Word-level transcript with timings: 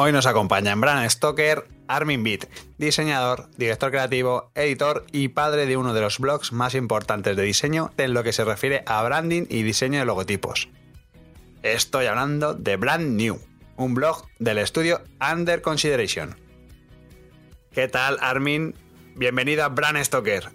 Hoy 0.00 0.12
nos 0.12 0.26
acompaña 0.26 0.70
en 0.70 0.80
Brand 0.80 1.10
Stoker 1.10 1.64
Armin 1.88 2.22
Beat, 2.22 2.44
diseñador, 2.78 3.50
director 3.56 3.90
creativo, 3.90 4.52
editor 4.54 5.04
y 5.10 5.26
padre 5.26 5.66
de 5.66 5.76
uno 5.76 5.92
de 5.92 6.00
los 6.00 6.20
blogs 6.20 6.52
más 6.52 6.76
importantes 6.76 7.36
de 7.36 7.42
diseño 7.42 7.90
en 7.96 8.14
lo 8.14 8.22
que 8.22 8.32
se 8.32 8.44
refiere 8.44 8.84
a 8.86 9.02
branding 9.02 9.46
y 9.48 9.64
diseño 9.64 9.98
de 9.98 10.04
logotipos. 10.04 10.68
Estoy 11.64 12.06
hablando 12.06 12.54
de 12.54 12.76
Brand 12.76 13.16
New, 13.16 13.40
un 13.76 13.94
blog 13.94 14.24
del 14.38 14.58
estudio 14.58 15.02
Under 15.32 15.62
Consideration. 15.62 16.36
¿Qué 17.72 17.88
tal, 17.88 18.18
Armin? 18.20 18.76
Bienvenido 19.16 19.64
a 19.64 19.68
Brand 19.68 20.00
Stoker. 20.04 20.48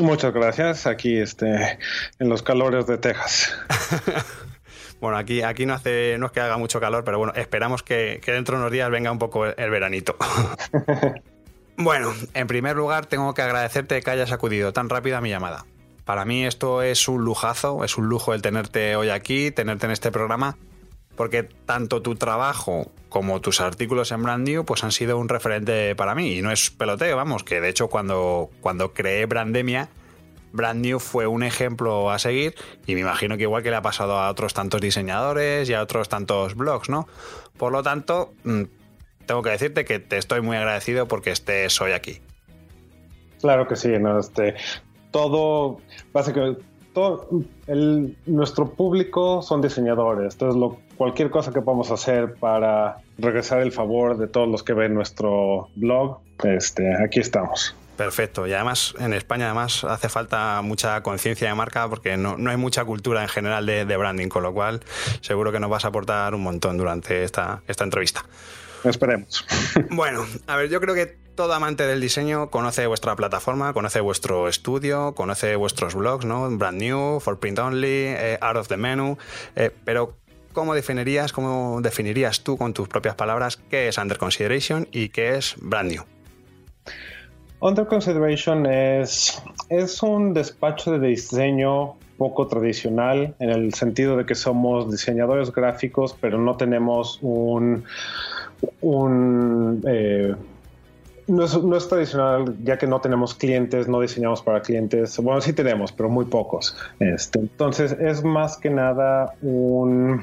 Muchas 0.00 0.32
gracias, 0.32 0.86
aquí 0.86 1.18
este, 1.18 1.78
en 2.18 2.30
los 2.30 2.42
calores 2.42 2.86
de 2.86 2.96
Texas. 2.96 3.54
Bueno, 5.02 5.18
aquí, 5.18 5.42
aquí 5.42 5.66
no 5.66 5.74
hace, 5.74 6.16
no 6.16 6.26
es 6.26 6.32
que 6.32 6.38
haga 6.38 6.58
mucho 6.58 6.78
calor, 6.78 7.02
pero 7.02 7.18
bueno, 7.18 7.32
esperamos 7.34 7.82
que, 7.82 8.20
dentro 8.24 8.54
de 8.54 8.62
unos 8.62 8.70
días 8.70 8.88
venga 8.88 9.10
un 9.10 9.18
poco 9.18 9.46
el, 9.46 9.68
veranito. 9.68 10.14
bueno, 11.76 12.14
en 12.34 12.46
primer 12.46 12.76
lugar, 12.76 13.06
tengo 13.06 13.34
que 13.34 13.42
agradecerte 13.42 14.00
que 14.00 14.10
hayas 14.12 14.30
acudido 14.30 14.72
tan 14.72 14.88
rápido 14.88 15.16
a 15.16 15.20
mi 15.20 15.28
llamada. 15.28 15.66
Para 16.04 16.24
mí 16.24 16.46
esto 16.46 16.82
es 16.82 17.08
un 17.08 17.24
lujazo, 17.24 17.82
es 17.82 17.98
un 17.98 18.06
lujo 18.06 18.32
el 18.32 18.42
tenerte 18.42 18.94
hoy 18.94 19.08
aquí, 19.08 19.50
tenerte 19.50 19.86
en 19.86 19.92
este 19.92 20.12
programa, 20.12 20.56
porque 21.16 21.42
tanto 21.42 22.00
tu 22.00 22.14
trabajo 22.14 22.92
como 23.08 23.40
tus 23.40 23.60
artículos 23.60 24.12
en 24.12 24.22
Brand 24.22 24.46
New 24.46 24.64
pues 24.64 24.84
han 24.84 24.92
sido 24.92 25.18
un 25.18 25.28
referente 25.28 25.96
para 25.96 26.14
mí. 26.14 26.34
Y 26.34 26.42
no 26.42 26.52
es 26.52 26.70
peloteo, 26.70 27.16
vamos, 27.16 27.42
que 27.42 27.60
de 27.60 27.70
hecho 27.70 27.88
cuando, 27.88 28.50
cuando 28.60 28.92
creé 28.92 29.26
Brandemia 29.26 29.88
Brand 30.52 30.84
New 30.84 30.98
fue 30.98 31.26
un 31.26 31.42
ejemplo 31.42 32.10
a 32.10 32.18
seguir 32.18 32.54
y 32.86 32.94
me 32.94 33.00
imagino 33.00 33.36
que 33.36 33.44
igual 33.44 33.62
que 33.62 33.70
le 33.70 33.76
ha 33.76 33.82
pasado 33.82 34.18
a 34.18 34.30
otros 34.30 34.54
tantos 34.54 34.80
diseñadores 34.80 35.68
y 35.68 35.74
a 35.74 35.82
otros 35.82 36.08
tantos 36.08 36.54
blogs, 36.54 36.88
¿no? 36.88 37.08
Por 37.56 37.72
lo 37.72 37.82
tanto, 37.82 38.32
mm, 38.44 38.62
tengo 39.26 39.42
que 39.42 39.50
decirte 39.50 39.84
que 39.84 39.98
te 39.98 40.18
estoy 40.18 40.40
muy 40.40 40.56
agradecido 40.56 41.08
porque 41.08 41.30
estés 41.30 41.80
hoy 41.80 41.92
aquí. 41.92 42.20
Claro 43.40 43.66
que 43.66 43.76
sí, 43.76 43.88
¿no? 43.98 44.18
este, 44.18 44.54
todo, 45.10 45.80
básicamente, 46.12 46.62
todo 46.92 47.28
el, 47.66 48.16
nuestro 48.26 48.70
público 48.70 49.42
son 49.42 49.62
diseñadores, 49.62 50.34
entonces 50.34 50.60
lo, 50.60 50.78
cualquier 50.96 51.30
cosa 51.30 51.52
que 51.52 51.60
podamos 51.60 51.90
hacer 51.90 52.34
para 52.34 52.98
regresar 53.18 53.60
el 53.60 53.72
favor 53.72 54.18
de 54.18 54.28
todos 54.28 54.48
los 54.48 54.62
que 54.62 54.74
ven 54.74 54.94
nuestro 54.94 55.68
blog, 55.74 56.20
este, 56.44 56.94
aquí 57.02 57.20
estamos. 57.20 57.74
Perfecto. 58.02 58.48
Y 58.48 58.52
además, 58.52 58.96
en 58.98 59.12
España 59.12 59.44
además 59.44 59.84
hace 59.84 60.08
falta 60.08 60.60
mucha 60.62 61.00
conciencia 61.04 61.48
de 61.48 61.54
marca 61.54 61.88
porque 61.88 62.16
no, 62.16 62.36
hay 62.50 62.56
mucha 62.56 62.84
cultura 62.84 63.22
en 63.22 63.28
general 63.28 63.64
de, 63.64 63.96
branding, 63.96 64.26
con 64.26 64.42
lo 64.42 64.52
cual 64.52 64.80
seguro 65.20 65.52
que 65.52 65.60
nos 65.60 65.70
vas 65.70 65.84
a 65.84 65.88
aportar 65.88 66.34
un 66.34 66.42
montón 66.42 66.76
durante 66.76 67.22
esta, 67.22 67.62
esta 67.68 67.84
entrevista. 67.84 68.24
Esperemos. 68.82 69.46
Bueno, 69.90 70.26
a 70.48 70.56
ver, 70.56 70.68
yo 70.68 70.80
creo 70.80 70.96
que 70.96 71.06
todo 71.36 71.52
amante 71.52 71.86
del 71.86 72.00
diseño 72.00 72.50
conoce 72.50 72.88
vuestra 72.88 73.14
plataforma, 73.14 73.72
conoce 73.72 74.00
vuestro 74.00 74.48
estudio, 74.48 75.14
conoce 75.14 75.54
vuestros 75.54 75.94
blogs, 75.94 76.24
¿no? 76.24 76.50
Brand 76.50 76.82
New, 76.82 77.20
For 77.20 77.38
Print 77.38 77.60
Only, 77.60 78.06
eh, 78.08 78.38
Out 78.40 78.56
of 78.56 78.66
the 78.66 78.76
Menu, 78.76 79.16
eh, 79.54 79.70
pero 79.84 80.16
¿cómo 80.52 80.74
definirías, 80.74 81.32
cómo 81.32 81.80
definirías 81.80 82.42
tú 82.42 82.58
con 82.58 82.74
tus 82.74 82.88
propias 82.88 83.14
palabras 83.14 83.60
qué 83.70 83.86
es 83.86 83.96
Under 83.96 84.18
Consideration 84.18 84.88
y 84.90 85.10
qué 85.10 85.36
es 85.36 85.54
Brand 85.58 85.92
New? 85.92 86.04
Under 87.62 87.86
Consideration 87.86 88.66
es, 88.66 89.40
es 89.68 90.02
un 90.02 90.34
despacho 90.34 90.98
de 90.98 91.06
diseño 91.06 91.94
poco 92.18 92.48
tradicional 92.48 93.36
en 93.38 93.50
el 93.50 93.72
sentido 93.72 94.16
de 94.16 94.26
que 94.26 94.34
somos 94.34 94.90
diseñadores 94.90 95.52
gráficos, 95.52 96.16
pero 96.20 96.38
no 96.38 96.56
tenemos 96.56 97.20
un... 97.22 97.84
un 98.80 99.80
eh, 99.86 100.34
no, 101.28 101.44
es, 101.76 101.88
tradicional 101.88 102.56
ya 102.64 102.78
que 102.78 102.88
no 102.88 103.00
tenemos 103.00 103.32
clientes, 103.32 103.86
no 103.86 104.00
diseñamos 104.00 104.42
para 104.42 104.60
clientes. 104.60 105.16
Bueno, 105.18 105.40
sí 105.40 105.52
tenemos, 105.52 105.92
pero 105.92 106.08
muy 106.08 106.24
pocos. 106.24 106.76
Este, 106.98 107.38
entonces 107.38 107.92
es 107.92 108.24
más 108.24 108.56
que 108.56 108.70
nada 108.70 109.34
un... 109.40 110.20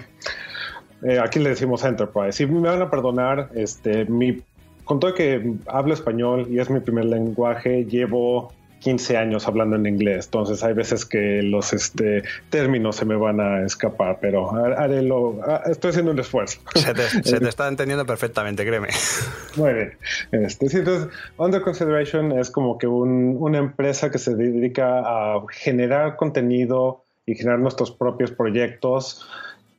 Eh, 1.03 1.17
aquí 1.17 1.39
le 1.39 1.51
decimos 1.51 1.85
enterprise. 1.85 2.43
Y 2.43 2.47
me 2.47 2.67
van 2.67 2.81
a 2.81 2.89
perdonar, 2.89 3.49
este, 3.55 4.03
mi 4.03 4.43
con 4.89 4.99
todo 4.99 5.13
que 5.13 5.53
hablo 5.67 5.93
español 5.93 6.47
y 6.49 6.57
es 6.57 6.71
mi 6.71 6.79
primer 6.79 7.05
lenguaje, 7.05 7.85
llevo 7.85 8.51
15 8.79 9.17
años 9.17 9.47
hablando 9.47 9.75
en 9.75 9.85
inglés, 9.85 10.25
entonces 10.25 10.63
hay 10.63 10.73
veces 10.73 11.05
que 11.05 11.43
los 11.43 11.73
este, 11.73 12.23
términos 12.49 12.95
se 12.95 13.05
me 13.05 13.15
van 13.15 13.39
a 13.39 13.63
escapar, 13.63 14.17
pero 14.19 14.51
haré 14.51 15.03
lo, 15.03 15.41
estoy 15.67 15.91
haciendo 15.91 16.11
un 16.11 16.17
esfuerzo. 16.17 16.59
Se 16.73 16.95
te, 16.95 17.47
está 17.47 17.67
entendiendo 17.67 18.03
perfectamente, 18.07 18.65
créeme. 18.65 18.87
Muy 19.57 19.73
bien. 19.73 19.93
Este, 20.31 20.65
entonces, 20.75 21.07
Under 21.37 21.61
Consideration 21.61 22.31
es 22.31 22.49
como 22.49 22.79
que 22.79 22.87
una 22.87 23.59
empresa 23.59 24.09
que 24.09 24.17
se 24.17 24.33
dedica 24.33 25.01
a 25.05 25.39
generar 25.51 26.15
contenido 26.15 27.03
y 27.27 27.35
generar 27.35 27.59
nuestros 27.59 27.91
propios 27.91 28.31
proyectos 28.31 29.29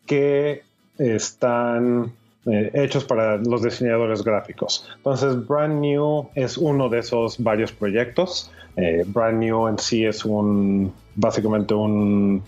que 0.06 0.62
están 0.98 2.12
eh, 2.46 2.70
hechos 2.72 3.04
para 3.04 3.36
los 3.36 3.62
diseñadores 3.62 4.24
gráficos. 4.24 4.88
Entonces, 4.96 5.46
Brand 5.46 5.80
New 5.80 6.30
es 6.34 6.56
uno 6.56 6.88
de 6.88 7.00
esos 7.00 7.38
varios 7.38 7.70
proyectos. 7.70 8.50
Eh, 8.76 9.04
Brand 9.06 9.38
New 9.40 9.68
en 9.68 9.78
sí 9.78 10.06
es 10.06 10.24
un, 10.24 10.92
básicamente 11.16 11.74
un, 11.74 12.42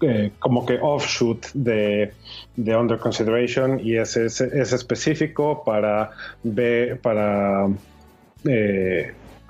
eh, 0.00 0.30
como 0.38 0.64
que 0.64 0.78
offshoot 0.80 1.52
de, 1.52 2.12
de, 2.56 2.76
Under 2.76 2.98
Consideration 2.98 3.78
y 3.82 3.96
es, 3.96 4.16
es, 4.16 4.40
es 4.40 4.72
específico 4.72 5.62
para, 5.64 6.12
ver, 6.42 6.98
para 7.00 7.68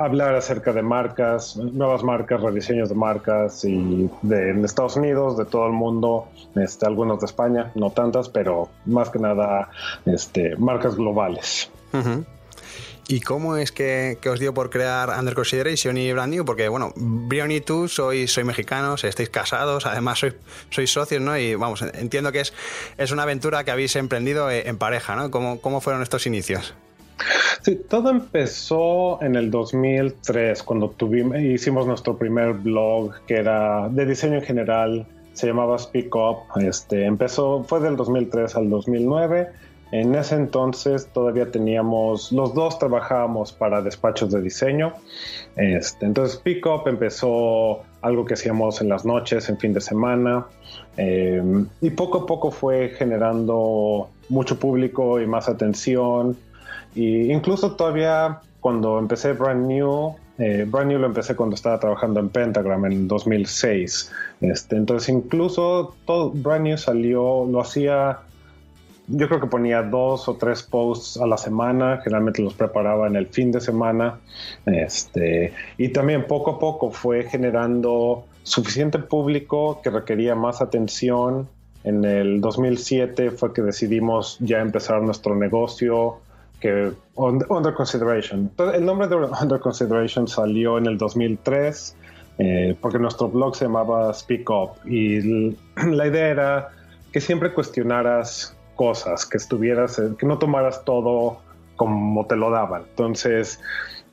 hablar 0.01 0.35
acerca 0.35 0.73
de 0.73 0.81
marcas, 0.81 1.57
nuevas 1.57 2.03
marcas, 2.03 2.41
rediseños 2.41 2.89
de 2.89 2.95
marcas 2.95 3.65
y 3.67 4.11
de 4.23 4.53
Estados 4.65 4.97
Unidos, 4.97 5.37
de 5.37 5.45
todo 5.45 5.67
el 5.67 5.75
mundo, 5.75 6.27
este, 6.57 6.87
algunos 6.87 7.21
de 7.21 7.27
España, 7.27 7.71
no 7.75 7.91
tantas, 7.91 8.31
pero 8.31 8.71
más 8.87 9.11
que 9.11 9.19
nada 9.19 9.69
este, 10.07 10.57
marcas 10.57 10.97
globales. 10.97 11.71
¿Y 13.09 13.21
cómo 13.21 13.57
es 13.57 13.73
que, 13.73 14.17
os 14.27 14.41
dio 14.41 14.55
por 14.55 14.71
crear 14.71 15.11
Under 15.19 15.35
Consideration 15.35 15.99
y 15.99 16.11
Brand 16.13 16.33
New? 16.33 16.47
Porque, 16.47 16.69
bueno, 16.69 16.95
Brion 16.97 17.51
y 17.51 17.61
tú 17.61 17.87
sois, 17.87 18.33
soy 18.33 18.45
mexicanos, 18.45 19.05
estáis 19.05 19.29
casados, 19.29 19.85
además 19.85 20.21
sois, 20.21 20.35
sois 20.71 20.91
socios, 20.91 21.21
¿no? 21.21 21.37
Y 21.37 21.57
vamos, 21.57 21.83
entiendo 21.83 22.33
que 22.33 22.41
es, 22.41 22.55
es 22.97 23.11
una 23.11 23.25
aventura 23.25 23.65
que 23.65 23.71
habéis 23.71 23.97
emprendido 23.97 24.51
en 24.51 24.79
pareja, 24.79 25.15
¿no? 25.15 25.31
¿Cómo, 25.31 25.61
cómo 25.61 25.83
fueron 25.83 26.03
estos 26.03 26.27
inicios? 26.27 26.75
Sí, 27.63 27.77
todo 27.89 28.11
empezó 28.11 29.23
en 29.23 29.37
el 29.37 29.51
2003, 29.51 30.63
cuando 30.63 30.91
tuvimos, 30.91 31.39
hicimos 31.39 31.87
nuestro 31.87 32.17
primer 32.17 32.55
blog 32.55 33.13
que 33.27 33.37
era 33.37 33.89
de 33.89 34.07
diseño 34.07 34.37
en 34.37 34.43
general, 34.43 35.07
se 35.33 35.47
llamaba 35.47 35.79
Speak 35.79 36.15
Up. 36.15 36.61
Este, 36.61 37.05
empezó, 37.05 37.65
fue 37.65 37.81
del 37.81 37.97
2003 37.97 38.57
al 38.57 38.71
2009. 38.71 39.49
En 39.93 40.15
ese 40.15 40.37
entonces 40.37 41.09
todavía 41.13 41.51
teníamos, 41.51 42.31
los 42.31 42.55
dos 42.55 42.79
trabajábamos 42.79 43.53
para 43.53 43.83
despachos 43.83 44.31
de 44.31 44.41
diseño. 44.41 44.95
Este, 45.57 46.07
entonces 46.07 46.39
Speak 46.39 46.65
Up 46.67 46.87
empezó 46.87 47.83
algo 48.01 48.25
que 48.25 48.35
hacíamos 48.35 48.81
en 48.81 48.89
las 48.89 49.05
noches, 49.05 49.49
en 49.49 49.59
fin 49.59 49.73
de 49.73 49.81
semana. 49.81 50.47
Eh, 50.97 51.43
y 51.81 51.91
poco 51.91 52.19
a 52.19 52.27
poco 52.27 52.51
fue 52.51 52.91
generando 52.91 54.09
mucho 54.29 54.59
público 54.59 55.21
y 55.21 55.27
más 55.27 55.49
atención. 55.49 56.37
Y 56.95 57.33
incluso 57.33 57.73
todavía 57.77 58.41
cuando 58.61 58.99
empecé 58.99 59.33
Brand 59.33 59.67
New, 59.67 60.15
eh, 60.39 60.67
Brand 60.69 60.89
New 60.89 60.99
lo 60.99 61.07
empecé 61.07 61.37
cuando 61.37 61.55
estaba 61.55 61.79
trabajando 61.79 62.21
en 62.21 62.29
Pentagram 62.29 62.85
en 62.87 63.09
2006. 63.09 64.13
Este, 64.41 64.77
entonces 64.77 65.09
incluso 65.09 65.95
todo 66.05 66.31
Brand 66.31 66.65
New 66.65 66.79
salió, 66.79 67.47
lo 67.51 67.61
hacía 67.61 68.21
yo 69.13 69.29
creo 69.29 69.41
que 69.41 69.47
ponía 69.47 69.83
dos 69.83 70.29
o 70.29 70.35
tres 70.35 70.63
posts 70.63 71.21
a 71.21 71.27
la 71.27 71.37
semana, 71.37 72.01
generalmente 72.03 72.43
los 72.43 72.55
preparaba 72.55 73.07
en 73.07 73.17
el 73.17 73.27
fin 73.27 73.51
de 73.51 73.61
semana, 73.61 74.21
este, 74.67 75.53
y 75.79 75.89
también 75.89 76.27
poco 76.27 76.53
a 76.53 76.59
poco 76.59 76.91
fue 76.91 77.25
generando 77.25 78.25
suficiente 78.45 78.99
público 78.99 79.81
que 79.83 79.91
requería 79.91 80.35
más 80.35 80.63
atención. 80.63 81.49
En 81.83 82.05
el 82.05 82.41
2007 82.41 83.33
fue 83.33 83.53
que 83.53 83.63
decidimos 83.63 84.37
ya 84.41 84.61
empezar 84.61 85.03
nuestro 85.03 85.35
negocio, 85.35 86.19
que 86.61 86.93
Under 87.17 87.75
Consideration. 87.75 88.51
el 88.75 88.85
nombre 88.85 89.09
de 89.09 89.17
Under 89.17 89.61
Consideration 89.61 90.29
salió 90.29 90.79
en 90.79 90.87
el 90.87 90.99
2003 90.99 91.97
eh, 92.39 92.75
porque 92.81 92.99
nuestro 92.99 93.29
blog 93.29 93.55
se 93.55 93.67
llamaba 93.67 94.13
Speak 94.15 94.49
Up 94.49 94.71
y 94.87 95.21
la 95.77 96.07
idea 96.07 96.29
era 96.29 96.69
que 97.13 97.21
siempre 97.21 97.53
cuestionaras 97.53 98.57
cosas, 98.77 99.27
que 99.27 99.37
estuvieras, 99.37 99.99
eh, 99.99 100.13
que 100.19 100.25
no 100.25 100.39
tomaras 100.39 100.85
todo 100.85 101.39
como 101.77 102.27
te 102.27 102.37
lo 102.37 102.51
daban. 102.51 102.85
Entonces, 102.89 103.61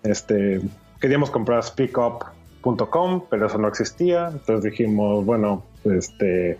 este, 0.03 0.61
queríamos 0.99 1.29
comprar 1.29 1.63
speakup.com, 1.63 3.23
pero 3.29 3.47
eso 3.47 3.57
no 3.57 3.67
existía. 3.67 4.27
Entonces 4.27 4.71
dijimos, 4.71 5.25
bueno, 5.25 5.63
este, 5.85 6.57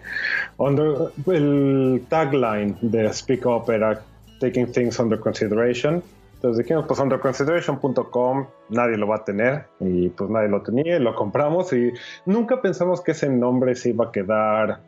el 1.28 2.06
tagline 2.07 2.78
de 2.81 3.13
Speak 3.13 3.45
Up 3.45 3.69
era 3.72 4.01
Taking 4.39 4.72
Things 4.72 5.00
Under 5.00 5.19
Consideration. 5.19 6.04
Entonces 6.36 6.66
dijimos, 6.66 6.86
pues 6.88 7.00
underconsideration.com 7.00 8.45
nadie 8.69 8.98
lo 8.98 9.07
va 9.07 9.18
a 9.18 9.24
tener. 9.24 9.66
Y 9.80 10.10
pues 10.10 10.30
nadie 10.30 10.50
lo 10.50 10.62
tenía 10.62 10.98
y 10.98 11.00
lo 11.00 11.16
compramos. 11.16 11.74
Y 11.74 11.92
nunca 12.25 12.62
pensamos 12.62 13.01
que 13.01 13.12
ese 13.12 13.30
nombre 13.30 13.75
se 13.75 13.89
iba 13.89 14.06
a 14.06 14.12
quedar 14.12 14.81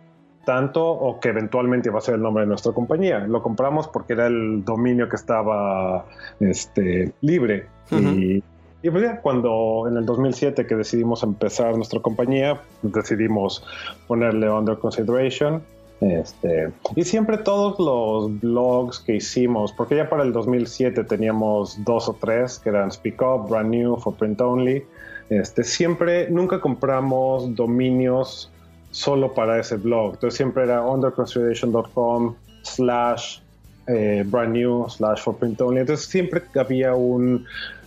tanto 0.46 0.88
o 0.88 1.20
que 1.20 1.30
eventualmente 1.30 1.90
iba 1.90 1.98
a 1.98 2.02
ser 2.02 2.16
el 2.16 2.22
nombre 2.22 2.44
de 2.44 2.48
nuestra 2.48 2.72
compañía. 2.72 3.20
Lo 3.20 3.42
compramos 3.42 3.88
porque 3.88 4.14
era 4.14 4.28
el 4.28 4.64
dominio 4.64 5.10
que 5.10 5.16
estaba 5.16 6.06
este, 6.40 7.14
libre. 7.22 7.66
Y, 7.92 8.44
y 8.84 8.90
pues 8.92 9.04
ya 9.04 9.20
cuando 9.22 9.86
en 9.88 9.98
el 9.98 10.06
2007 10.06 10.68
que 10.68 10.76
decidimos 10.76 11.24
empezar 11.24 11.76
nuestra 11.76 12.00
compañía, 12.00 12.62
decidimos 12.84 13.66
ponerle 14.08 14.50
under 14.52 14.78
consideration 14.78 15.64
este, 16.02 16.72
y 16.96 17.04
siempre 17.04 17.38
todos 17.38 17.78
los 17.80 18.40
blogs 18.40 19.00
que 19.00 19.16
hicimos, 19.16 19.74
porque 19.74 19.98
ya 19.98 20.10
para 20.10 20.24
el 20.24 20.32
2007 20.32 21.04
teníamos 21.04 21.84
dos 21.84 22.08
o 22.08 22.14
tres 22.14 22.60
que 22.60 22.70
eran 22.70 22.92
Speak 22.92 23.22
Up, 23.22 23.50
Brand 23.50 23.70
New, 23.70 23.98
For 23.98 24.14
Print 24.16 24.40
Only. 24.40 24.84
Este, 25.30 25.64
siempre, 25.64 26.30
nunca 26.30 26.60
compramos 26.60 27.56
dominios 27.56 28.52
solo 28.92 29.34
para 29.34 29.60
ese 29.60 29.78
blog. 29.78 30.14
Entonces 30.16 30.38
siempre 30.38 30.64
era 30.64 30.82
underconsideration.com 30.82 32.36
slash 32.64 33.40
eh, 33.88 34.24
brand 34.26 34.54
new 34.54 34.88
slash 34.90 35.22
for 35.22 35.36
print 35.36 35.60
only. 35.62 35.82
Entonces 35.82 36.06
siempre 36.06 36.42
había 36.56 36.94
un 36.94 37.46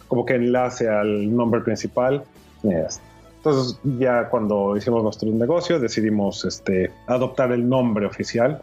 como 0.08 0.26
que 0.26 0.34
enlace 0.34 0.88
al 0.88 1.34
nombre 1.34 1.60
principal. 1.60 2.24
Este, 2.64 3.02
entonces 3.44 3.76
ya 3.98 4.28
cuando 4.28 4.76
hicimos 4.76 5.02
nuestro 5.02 5.28
negocio 5.28 5.80
decidimos 5.80 6.44
este, 6.44 6.92
adoptar 7.08 7.50
el 7.50 7.68
nombre 7.68 8.06
oficial. 8.06 8.62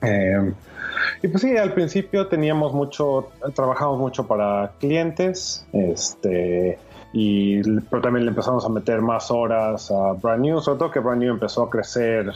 Eh, 0.00 0.52
y 1.22 1.28
pues 1.28 1.42
sí, 1.42 1.56
al 1.56 1.74
principio 1.74 2.28
teníamos 2.28 2.72
mucho, 2.72 3.30
trabajamos 3.52 3.98
mucho 3.98 4.28
para 4.28 4.74
clientes, 4.78 5.66
este, 5.72 6.78
y, 7.12 7.60
pero 7.80 8.00
también 8.00 8.26
le 8.26 8.30
empezamos 8.30 8.64
a 8.64 8.68
meter 8.68 9.02
más 9.02 9.28
horas 9.32 9.90
a 9.90 10.12
Brand 10.12 10.42
New, 10.42 10.60
sobre 10.60 10.78
todo 10.78 10.90
que 10.92 11.00
Brand 11.00 11.20
New 11.20 11.32
empezó 11.32 11.64
a 11.64 11.70
crecer 11.70 12.32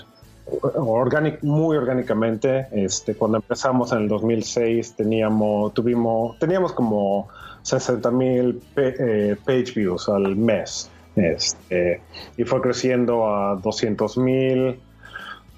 muy 1.43 1.77
orgánicamente. 1.77 2.67
Este, 2.73 3.15
cuando 3.15 3.39
empezamos 3.39 3.93
en 3.93 3.99
el 3.99 4.09
2006 4.09 4.97
teníamos, 4.97 5.73
tuvimos, 5.73 6.37
teníamos 6.41 6.73
como 6.73 7.29
60 7.63 8.11
mil 8.11 8.61
eh, 8.77 9.37
page 9.47 9.73
views 9.77 10.09
al 10.09 10.35
mes. 10.35 10.91
Este, 11.17 12.01
y 12.37 12.45
fue 12.45 12.61
creciendo 12.61 13.27
a 13.27 13.57
200 13.57 14.19
mil, 14.19 14.81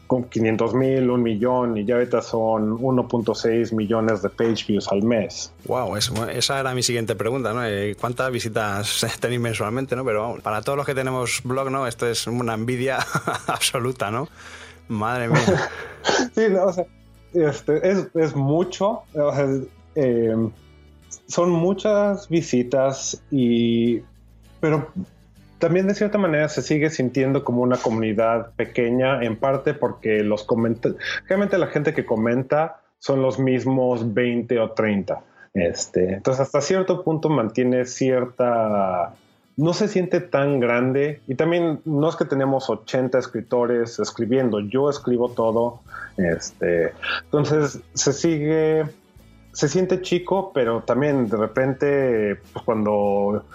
con 0.07 0.25
500 0.25 0.75
mil, 0.75 1.11
un 1.11 1.23
millón, 1.23 1.77
y 1.79 1.85
ya 1.85 1.95
ahorita 1.95 2.23
son 2.23 2.79
1.6 2.79 3.75
millones 3.75 4.23
de 4.23 4.29
page 4.29 4.65
views 4.69 4.87
al 4.89 5.03
mes. 5.03 5.53
Wow, 5.65 5.97
esa 5.97 6.61
era 6.61 6.75
mi 6.75 6.83
siguiente 6.83 7.17
pregunta, 7.17 7.53
¿no? 7.53 7.65
Eh, 7.65 7.97
¿Cuántas 7.99 8.31
visitas 8.31 9.07
tenéis 9.21 9.41
mensualmente, 9.41 9.97
no? 9.97 10.05
Pero 10.05 10.37
para 10.43 10.63
todos 10.63 10.77
los 10.77 10.87
que 10.87 10.95
tenemos 10.95 11.41
blog, 11.43 11.71
¿no? 11.71 11.87
Esto 11.87 12.07
es 12.07 12.27
una 12.27 12.55
envidia 12.55 12.99
absoluta, 13.47 14.11
¿no? 14.11 14.29
Madre 14.89 15.29
mía. 15.29 15.41
sí, 16.35 16.43
o 16.45 16.73
sea, 16.73 16.85
este, 17.33 17.91
es, 17.91 18.09
es, 18.15 18.37
mucho. 18.37 19.03
Eh, 19.97 20.37
son 21.27 21.51
muchas 21.51 22.29
visitas 22.29 23.21
y 23.31 24.03
pero 24.61 24.93
también 25.59 25.87
de 25.87 25.95
cierta 25.95 26.19
manera 26.19 26.49
se 26.49 26.63
sigue 26.63 26.91
sintiendo 26.91 27.45
como 27.45 27.63
una 27.63 27.77
comunidad 27.77 28.53
pequeña, 28.57 29.23
en 29.23 29.37
parte 29.37 29.75
porque 29.75 30.23
los 30.23 30.45
comentarios, 30.45 31.01
realmente 31.29 31.59
la 31.59 31.69
gente 31.69 31.95
que 31.95 32.05
comenta 32.05 32.81
son 32.99 33.23
los 33.23 33.39
mismos 33.39 34.15
20 34.15 34.59
o 34.61 34.71
30. 34.73 35.23
Este, 35.55 36.15
entonces 36.15 36.43
hasta 36.43 36.61
cierto 36.61 37.03
punto 37.03 37.29
mantiene 37.29 37.87
cierta... 37.87 39.15
No 39.59 39.73
se 39.73 39.89
siente 39.89 40.21
tan 40.21 40.61
grande 40.61 41.23
y 41.27 41.35
también 41.35 41.81
no 41.87 42.11
es 42.11 42.17
que 42.17 42.27
tenemos 42.27 42.69
80 42.69 43.19
escritores 43.19 43.99
escribiendo, 43.99 44.61
yo 44.61 44.91
escribo 44.91 45.31
todo. 45.31 45.81
Este, 46.19 46.93
entonces 47.25 47.81
se 47.95 48.13
sigue, 48.13 48.85
se 49.53 49.69
siente 49.69 50.03
chico, 50.03 50.53
pero 50.53 50.83
también 50.83 51.31
de 51.31 51.39
repente 51.39 52.37
pues 52.53 52.65
cuando 52.67 53.47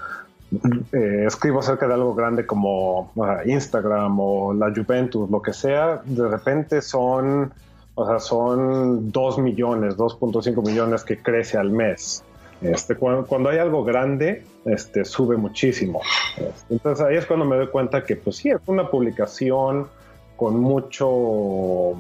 eh, 0.91 1.23
escribo 1.25 1.59
acerca 1.59 1.87
de 1.87 1.93
algo 1.93 2.13
grande 2.13 2.45
como 2.45 3.13
Instagram 3.45 4.19
o 4.19 4.53
la 4.53 4.71
Juventus, 4.75 5.29
lo 5.29 5.41
que 5.41 5.53
sea, 5.53 6.01
de 6.03 6.27
repente 6.27 6.81
son, 6.81 7.53
o 7.95 8.05
sea, 8.05 8.19
son 8.19 9.11
2 9.11 9.37
millones, 9.39 9.95
2.5 9.97 10.65
millones 10.65 11.03
que 11.03 11.21
crece 11.21 11.57
al 11.57 11.71
mes. 11.71 12.23
Este, 12.61 12.95
cuando, 12.95 13.49
hay 13.49 13.57
algo 13.57 13.83
grande, 13.83 14.43
este, 14.65 15.03
sube 15.03 15.35
muchísimo. 15.35 16.01
Este, 16.37 16.73
entonces 16.73 17.05
ahí 17.05 17.15
es 17.15 17.25
cuando 17.25 17.45
me 17.45 17.55
doy 17.55 17.67
cuenta 17.67 18.03
que, 18.03 18.15
pues 18.15 18.35
sí, 18.35 18.49
es 18.49 18.59
una 18.67 18.89
publicación 18.89 19.87
con 20.35 20.59
mucho 20.59 21.95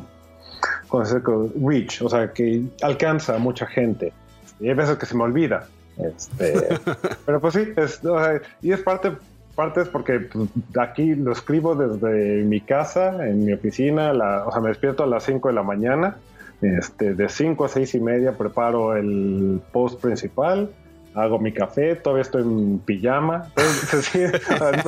con 0.87 1.05
reach, 1.65 2.01
o 2.01 2.09
sea, 2.09 2.33
que 2.33 2.63
alcanza 2.81 3.35
a 3.35 3.39
mucha 3.39 3.65
gente. 3.65 4.11
Y 4.59 4.67
hay 4.67 4.75
veces 4.75 4.97
que 4.97 5.05
se 5.05 5.15
me 5.15 5.23
olvida. 5.23 5.67
Este, 6.01 6.79
pero 7.25 7.39
pues 7.39 7.53
sí, 7.53 7.67
y 8.61 8.71
es 8.71 8.81
parte, 8.81 9.11
parte 9.55 9.81
es 9.81 9.89
porque 9.89 10.19
pues, 10.19 10.49
aquí 10.79 11.15
lo 11.15 11.31
escribo 11.31 11.75
desde 11.75 12.43
mi 12.43 12.61
casa, 12.61 13.27
en 13.27 13.45
mi 13.45 13.53
oficina, 13.53 14.11
o 14.45 14.51
sea, 14.51 14.61
me 14.61 14.69
despierto 14.69 15.03
a 15.03 15.07
las 15.07 15.23
5 15.23 15.49
de 15.49 15.53
la 15.53 15.63
mañana, 15.63 16.17
este, 16.61 17.13
de 17.13 17.29
5 17.29 17.65
a 17.65 17.67
6 17.67 17.95
y 17.95 17.99
media 17.99 18.37
preparo 18.37 18.95
el 18.95 19.61
post 19.71 20.01
principal, 20.01 20.69
hago 21.13 21.39
mi 21.39 21.51
café, 21.51 21.95
todavía 21.95 22.21
estoy 22.23 22.43
en 22.43 22.79
pijama, 22.79 23.51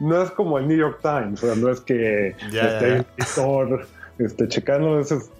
no, 0.00 0.22
es, 0.22 0.30
como 0.32 0.58
el 0.58 0.68
New 0.68 0.76
York 0.76 0.98
Times, 1.02 1.42
no 1.56 1.70
es 1.70 1.80
que 1.80 2.28
esté 2.28 3.04
editor 3.16 3.86
este, 4.18 4.48
checando, 4.48 4.98
entonces 4.98 5.30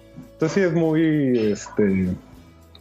sí 0.47 0.61
es 0.61 0.73
muy, 0.73 1.51
este, 1.51 2.09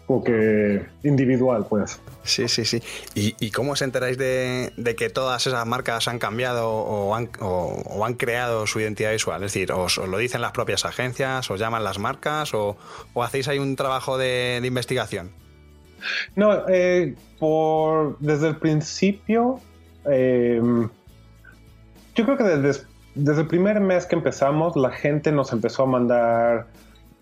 o 0.08 0.24
que 0.24 0.86
individual, 1.02 1.66
pues. 1.68 2.00
Sí, 2.24 2.48
sí, 2.48 2.64
sí. 2.64 2.82
¿Y, 3.14 3.50
cómo 3.50 3.72
os 3.72 3.82
enteráis 3.82 4.16
de, 4.16 4.72
que 4.96 5.10
todas 5.10 5.46
esas 5.46 5.66
marcas 5.66 6.08
han 6.08 6.18
cambiado 6.18 6.70
o 6.70 7.14
han, 7.14 7.28
o, 7.40 8.04
han 8.04 8.14
creado 8.14 8.66
su 8.66 8.80
identidad 8.80 9.12
visual? 9.12 9.44
Es 9.44 9.52
decir, 9.52 9.70
¿os, 9.70 9.98
lo 9.98 10.16
dicen 10.16 10.40
las 10.40 10.52
propias 10.52 10.86
agencias, 10.86 11.50
os 11.50 11.60
llaman 11.60 11.84
las 11.84 11.98
marcas 11.98 12.54
o, 12.54 12.76
hacéis 13.22 13.48
ahí 13.48 13.58
un 13.58 13.76
trabajo 13.76 14.16
de, 14.16 14.60
investigación? 14.64 15.30
No, 16.34 16.66
eh, 16.68 17.14
por, 17.38 18.18
desde 18.18 18.48
el 18.48 18.56
principio, 18.56 19.60
eh, 20.10 20.60
yo 22.14 22.24
creo 22.24 22.36
que 22.36 22.44
desde, 22.44 22.84
desde 23.14 23.42
el 23.42 23.46
primer 23.46 23.80
mes 23.80 24.06
que 24.06 24.16
empezamos, 24.16 24.74
la 24.74 24.90
gente 24.90 25.32
nos 25.32 25.52
empezó 25.52 25.82
a 25.82 25.86
mandar 25.86 26.66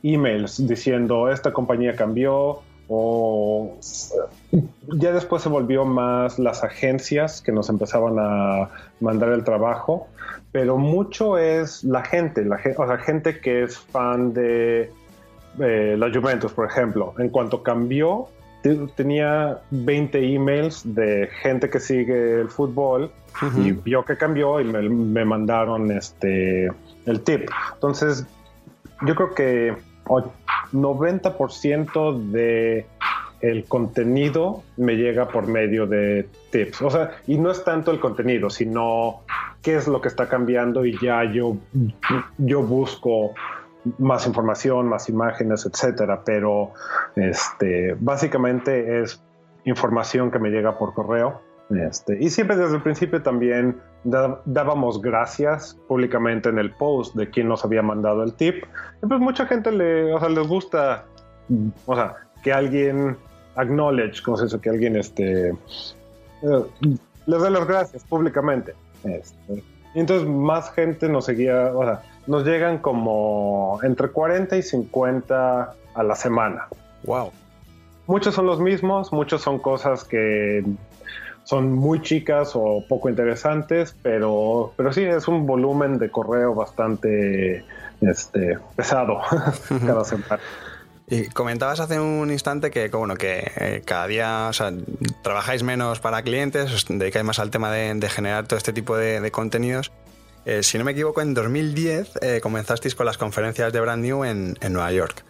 emails 0.03 0.67
diciendo 0.67 1.31
esta 1.31 1.53
compañía 1.53 1.97
cambió, 1.97 2.63
o 2.89 3.77
ya 4.89 5.13
después 5.13 5.43
se 5.43 5.49
volvió 5.49 5.85
más 5.85 6.39
las 6.39 6.63
agencias 6.63 7.43
que 7.43 7.53
nos 7.53 7.69
empezaban 7.69 8.17
a 8.19 8.71
mandar 9.01 9.31
el 9.31 9.45
trabajo, 9.45 10.09
pero 10.53 10.79
mucho 10.79 11.39
es 11.39 11.83
la 11.85 12.05
gente, 12.05 12.45
la, 12.45 12.61
o 12.77 12.87
sea, 12.87 12.99
gente 12.99 13.41
que 13.41 13.65
es 13.65 13.79
fan 13.79 14.33
de 14.33 14.91
eh, 15.59 15.97
la 15.99 16.11
Juventus, 16.13 16.53
por 16.53 16.67
ejemplo. 16.67 17.15
En 17.19 17.29
cuanto 17.29 17.63
cambió, 17.63 18.29
tenía 18.95 19.61
20 19.71 20.35
emails 20.35 20.83
de 20.95 21.29
gente 21.43 21.71
que 21.71 21.81
sigue 21.81 22.41
el 22.41 22.49
fútbol 22.49 23.11
y 23.57 23.73
vio 23.73 24.05
que 24.05 24.17
cambió 24.17 24.61
y 24.61 24.65
me, 24.65 24.89
me 24.89 25.25
mandaron 25.25 25.91
este 25.91 26.71
el 27.07 27.21
tip. 27.23 27.49
Entonces, 27.75 28.27
yo 29.07 29.15
creo 29.15 29.35
que 29.35 29.77
90% 30.07 32.31
de 32.31 32.87
el 33.41 33.65
contenido 33.65 34.63
me 34.77 34.97
llega 34.97 35.29
por 35.29 35.47
medio 35.47 35.87
de 35.87 36.29
tips. 36.51 36.83
O 36.83 36.91
sea, 36.91 37.13
y 37.27 37.39
no 37.39 37.51
es 37.51 37.65
tanto 37.65 37.91
el 37.91 38.01
contenido, 38.01 38.51
sino 38.51 39.23
qué 39.63 39.77
es 39.77 39.89
lo 39.89 40.01
que 40.01 40.09
está 40.09 40.29
cambiando 40.29 40.85
y 40.85 40.99
ya 40.99 41.25
yo, 41.25 41.57
yo 42.39 42.63
busco 42.63 43.35
más 43.99 44.27
información, 44.27 44.89
más 44.89 45.09
imágenes, 45.09 45.67
etcétera. 45.67 46.23
Pero 46.25 46.73
este, 47.15 47.95
básicamente 47.99 49.03
es 49.03 49.23
información 49.65 50.31
que 50.31 50.39
me 50.39 50.51
llega 50.51 50.79
por 50.79 50.95
correo. 50.95 51.43
Este, 51.71 52.17
y 52.23 52.31
siempre 52.31 52.57
desde 52.57 52.77
el 52.77 52.83
principio 52.83 53.23
también 53.23 53.81
dábamos 54.05 55.03
gracias 55.03 55.77
públicamente 55.89 56.49
en 56.49 56.59
el 56.59 56.71
post 56.71 57.17
de 57.17 57.29
quien 57.29 57.49
nos 57.49 57.65
había 57.65 57.83
mandado 57.83 58.23
el 58.23 58.33
tip. 58.35 58.65
Y 59.03 59.07
pues 59.07 59.21
mucha 59.21 59.47
gente 59.47 59.73
le, 59.73 60.13
o 60.13 60.21
sea, 60.21 60.29
les 60.29 60.47
gusta, 60.47 61.05
o 61.87 61.97
sea, 61.97 62.15
que 62.43 62.53
alguien 62.53 63.17
acknowledge, 63.57 64.23
como 64.23 64.37
se 64.37 64.45
dice, 64.45 64.61
que 64.61 64.71
alguien 64.71 64.97
este, 64.97 65.49
eh, 65.49 66.65
les 67.27 67.43
dé 67.43 67.51
las 67.51 67.67
gracias 67.67 68.05
públicamente. 68.05 68.75
Este, 69.03 69.65
y 69.95 70.01
entonces 70.01 70.29
más 70.29 70.73
gente 70.73 71.09
nos 71.09 71.25
seguía, 71.25 71.73
o 71.75 71.83
sea, 71.83 72.03
nos 72.27 72.45
llegan 72.45 72.79
como 72.79 73.81
entre 73.83 74.09
40 74.09 74.57
y 74.57 74.63
50 74.63 75.75
a 75.95 76.03
la 76.03 76.15
semana. 76.15 76.69
Wow. 77.05 77.33
Muchos 78.07 78.35
son 78.35 78.47
los 78.47 78.61
mismos, 78.61 79.13
muchos 79.13 79.43
son 79.43 79.59
cosas 79.59 80.05
que 80.05 80.65
son 81.47 81.73
muy 81.73 82.03
chicas 82.03 82.51
o 82.55 82.85
poco 82.89 83.09
interesantes, 83.09 83.95
pero, 84.03 84.73
pero 84.77 84.93
sí 84.93 85.05
es 85.05 85.29
un 85.29 85.47
volumen 85.47 85.97
de 85.99 86.11
correo 86.11 86.55
bastante 86.55 87.65
este, 88.01 88.59
pesado 88.75 89.21
cada 89.87 90.05
semana. 90.05 90.41
Y 91.09 91.29
comentabas 91.29 91.79
hace 91.79 92.01
un 92.01 92.33
instante 92.33 92.73
que, 92.73 92.89
bueno, 92.89 93.15
que 93.15 93.53
eh, 93.57 93.83
cada 93.85 94.09
día 94.09 94.51
trabajáis 95.23 95.63
menos 95.63 96.01
para 96.01 96.21
clientes, 96.23 96.73
os 96.73 96.85
dedicáis 96.89 97.25
más 97.25 97.39
al 97.39 97.53
tema 97.53 97.71
de, 97.71 98.09
generar 98.09 98.49
todo 98.49 98.57
este 98.57 98.73
tipo 98.73 98.97
de, 98.97 99.31
contenidos. 99.31 99.93
Eh, 100.47 100.63
si 100.63 100.79
no 100.79 100.85
me 100.85 100.93
equivoco, 100.93 101.21
en 101.21 101.35
2010 101.35 102.19
eh, 102.23 102.41
comenzasteis 102.41 102.95
con 102.95 103.05
las 103.05 103.19
conferencias 103.19 103.73
de 103.73 103.81
Brand 103.81 104.03
New 104.03 104.25
en, 104.25 104.57
Nueva 104.71 104.93
York. 104.93 105.25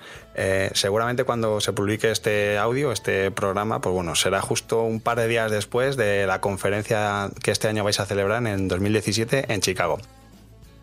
seguramente 0.75 1.25
cuando 1.25 1.61
se 1.61 1.73
publique 1.73 2.11
este 2.11 2.59
audio, 2.59 2.93
este 2.93 3.31
programa, 3.31 3.81
pues 3.81 3.95
bueno, 3.95 4.15
será 4.15 4.43
justo 4.43 4.83
un 4.83 5.01
par 5.01 5.19
de 5.19 5.27
días 5.27 5.51
después 5.51 5.97
de 5.97 6.27
la 6.27 6.43
conferencia 6.43 7.31
que 7.43 7.51
este 7.51 7.67
año 7.69 7.83
vais 7.83 7.99
a 7.99 8.05
celebrar 8.05 8.47
en 8.47 8.69
2017 8.69 9.53
en 9.53 9.61
Chicago. 9.63 9.99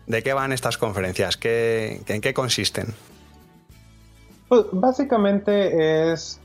¿De 0.08 0.22
qué 0.24 0.32
van 0.32 0.52
estas 0.52 0.76
conferencias? 0.78 1.38
¿En 1.42 2.20
qué 2.20 2.34
consisten? 2.34 2.94
Pues 4.48 4.66
básicamente 4.72 6.12
es 6.12 6.40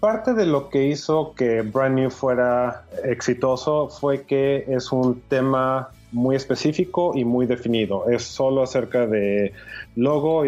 parte 0.00 0.34
de 0.34 0.46
lo 0.46 0.68
que 0.68 0.84
hizo 0.84 1.34
que 1.34 1.62
Brand 1.62 1.94
New 1.94 2.10
fuera 2.10 2.84
exitoso 3.04 3.88
fue 3.88 4.22
que 4.22 4.64
es 4.68 4.92
un 4.92 5.20
tema 5.22 5.90
muy 6.12 6.36
específico 6.36 7.12
y 7.14 7.24
muy 7.24 7.46
definido. 7.46 8.08
Es 8.08 8.22
solo 8.22 8.62
acerca 8.62 9.06
de 9.06 9.52
logo, 9.96 10.44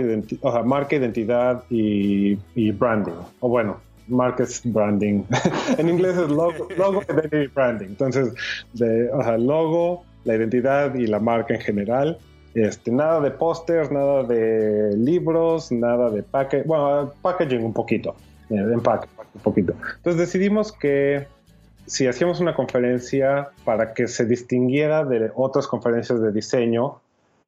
marca, 0.64 0.96
identidad 0.96 1.64
y, 1.70 2.36
branding. 2.72 3.12
O 3.40 3.48
bueno, 3.48 3.80
marca 4.08 4.44
branding. 4.64 5.22
en 5.78 5.88
inglés 5.88 6.16
es 6.16 6.28
logo, 6.28 6.68
logo 6.76 7.02
identity 7.08 7.46
branding. 7.48 7.88
Entonces, 7.88 8.32
de, 8.74 9.10
logo, 9.38 10.04
la 10.24 10.36
identidad 10.36 10.94
y 10.94 11.06
la 11.06 11.18
marca 11.18 11.54
en 11.54 11.60
general. 11.60 12.18
Este, 12.54 12.90
nada 12.90 13.20
de 13.20 13.30
pósters, 13.30 13.92
nada 13.92 14.24
de 14.24 14.96
libros, 14.96 15.70
nada 15.70 16.10
de 16.10 16.22
packaging, 16.24 16.66
bueno, 16.66 17.12
packaging 17.22 17.62
un 17.62 17.72
poquito, 17.72 18.16
eh, 18.50 18.56
empaque 18.56 19.06
un 19.34 19.40
poquito. 19.40 19.72
Entonces 19.98 20.18
decidimos 20.18 20.72
que 20.72 21.28
si 21.90 22.06
hacíamos 22.06 22.38
una 22.38 22.54
conferencia 22.54 23.50
para 23.64 23.94
que 23.94 24.06
se 24.06 24.24
distinguiera 24.24 25.04
de 25.04 25.32
otras 25.34 25.66
conferencias 25.66 26.22
de 26.22 26.30
diseño, 26.30 27.00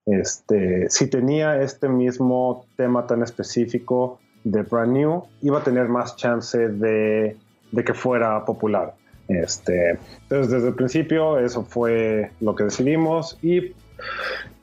este, 0.04 0.90
si 0.90 1.06
tenía 1.06 1.62
este 1.62 1.88
mismo 1.88 2.66
tema 2.76 3.06
tan 3.06 3.22
específico 3.22 4.18
de 4.42 4.62
brand 4.62 4.94
new, 4.94 5.22
iba 5.42 5.60
a 5.60 5.62
tener 5.62 5.88
más 5.88 6.16
chance 6.16 6.58
de, 6.58 7.36
de 7.70 7.84
que 7.84 7.94
fuera 7.94 8.44
popular. 8.44 8.94
Este, 9.28 9.90
entonces, 10.22 10.50
desde 10.50 10.68
el 10.68 10.74
principio, 10.74 11.38
eso 11.38 11.62
fue 11.62 12.32
lo 12.40 12.56
que 12.56 12.64
decidimos 12.64 13.38
y 13.42 13.72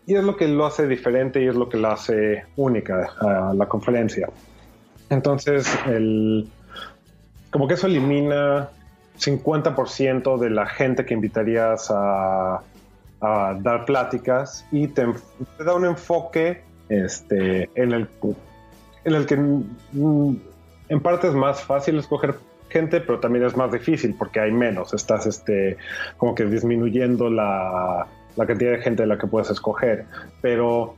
y 0.05 0.15
es 0.15 0.23
lo 0.23 0.35
que 0.35 0.47
lo 0.47 0.65
hace 0.65 0.87
diferente 0.87 1.39
y 1.39 1.47
es 1.47 1.55
lo 1.55 1.69
que 1.69 1.77
la 1.77 1.91
hace 1.91 2.43
única 2.55 3.11
a 3.21 3.53
la 3.53 3.67
conferencia. 3.67 4.27
Entonces, 5.11 5.69
el, 5.85 6.49
como 7.51 7.67
que 7.67 7.75
eso 7.75 7.85
elimina 7.85 8.69
50% 9.19 10.37
de 10.37 10.49
la 10.49 10.65
gente 10.65 11.05
que 11.05 11.13
invitarías 11.13 11.91
a, 11.91 12.61
dar 13.21 13.83
pláticas 13.85 14.65
y 14.71 14.87
te, 14.87 15.05
da 15.59 15.75
un 15.75 15.85
enfoque 15.85 16.61
este, 16.87 17.69
en, 17.75 17.91
el, 17.91 18.07
en 19.03 19.13
el 19.13 19.25
que 19.25 19.35
mm, 19.35 20.37
en 20.87 21.01
parte 21.01 21.27
es 21.27 21.33
más 21.33 21.61
fácil 21.61 21.99
escoger 21.99 22.35
gente, 22.69 23.01
pero 23.01 23.19
también 23.19 23.45
es 23.45 23.57
más 23.57 23.73
difícil 23.73 24.15
porque 24.17 24.39
hay 24.39 24.51
menos. 24.51 24.93
Estás 24.93 25.25
este, 25.25 25.75
como 26.17 26.33
que 26.33 26.45
disminuyendo 26.45 27.29
la, 27.29 28.07
la 28.37 28.45
cantidad 28.45 28.71
de 28.71 28.77
gente 28.79 29.03
de 29.03 29.07
la 29.07 29.17
que 29.17 29.27
puedes 29.27 29.49
escoger. 29.49 30.05
Pero 30.41 30.95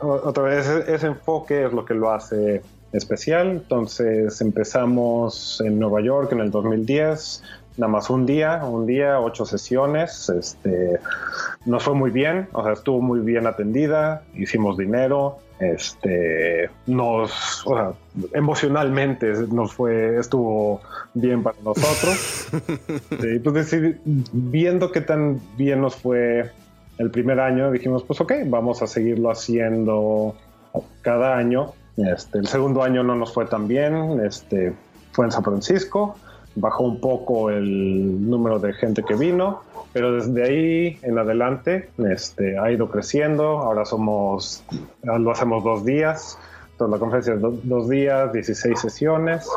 otra 0.00 0.42
vez 0.42 0.66
ese, 0.66 1.06
enfoque 1.06 1.64
es 1.64 1.72
lo 1.72 1.84
que 1.84 1.94
lo 1.94 2.10
hace 2.10 2.62
especial. 2.94 3.50
Entonces 3.50 4.40
empezamos 4.40 5.62
en 5.64 5.78
Nueva 5.78 6.00
York 6.00 6.32
en 6.32 6.40
el 6.40 6.50
2010, 6.50 7.42
nada 7.76 7.92
más 7.92 8.08
un 8.08 8.24
día, 8.24 8.64
un 8.64 8.86
día, 8.86 9.20
ocho 9.20 9.44
sesiones. 9.44 10.28
Este, 10.30 10.98
nos 11.66 11.82
fue 11.82 11.94
muy 11.94 12.10
bien, 12.10 12.48
o 12.52 12.62
sea, 12.62 12.72
estuvo 12.72 13.00
muy 13.00 13.20
bien 13.20 13.46
atendida, 13.46 14.22
hicimos 14.34 14.78
dinero, 14.78 15.38
este, 15.58 16.70
nos, 16.86 17.66
o 17.66 17.74
sea, 17.76 17.92
emocionalmente 18.32 19.32
nos 19.50 19.72
fue, 19.72 20.18
estuvo 20.18 20.80
bien 21.14 21.42
para 21.42 21.56
nosotros. 21.64 22.48
sí, 23.20 23.38
pues 23.42 23.76
viendo 24.32 24.92
qué 24.92 25.00
tan 25.00 25.40
bien 25.56 25.80
nos 25.80 25.96
fue 25.96 26.50
el 26.98 27.10
primer 27.10 27.40
año, 27.40 27.70
dijimos, 27.72 28.04
pues 28.04 28.20
ok, 28.20 28.32
vamos 28.46 28.82
a 28.82 28.86
seguirlo 28.86 29.30
haciendo 29.30 30.36
cada 31.02 31.36
año. 31.36 31.72
Este, 31.96 32.38
el 32.38 32.46
segundo 32.46 32.82
año 32.82 33.02
no 33.02 33.14
nos 33.14 33.32
fue 33.32 33.46
tan 33.46 33.68
bien, 33.68 34.20
este, 34.24 34.74
fue 35.12 35.26
en 35.26 35.32
San 35.32 35.44
Francisco, 35.44 36.16
bajó 36.56 36.84
un 36.84 37.00
poco 37.00 37.50
el 37.50 38.28
número 38.28 38.58
de 38.58 38.72
gente 38.72 39.02
que 39.04 39.14
vino, 39.14 39.62
pero 39.92 40.12
desde 40.12 40.42
ahí 40.42 40.98
en 41.02 41.18
adelante 41.18 41.90
este, 42.10 42.58
ha 42.58 42.70
ido 42.72 42.90
creciendo, 42.90 43.58
ahora 43.58 43.84
somos, 43.84 44.64
lo 45.02 45.30
hacemos 45.30 45.62
dos 45.62 45.84
días, 45.84 46.38
toda 46.76 46.90
la 46.90 46.98
conferencia 46.98 47.34
es 47.34 47.40
dos 47.40 47.88
días, 47.88 48.32
16 48.32 48.80
sesiones, 48.80 49.48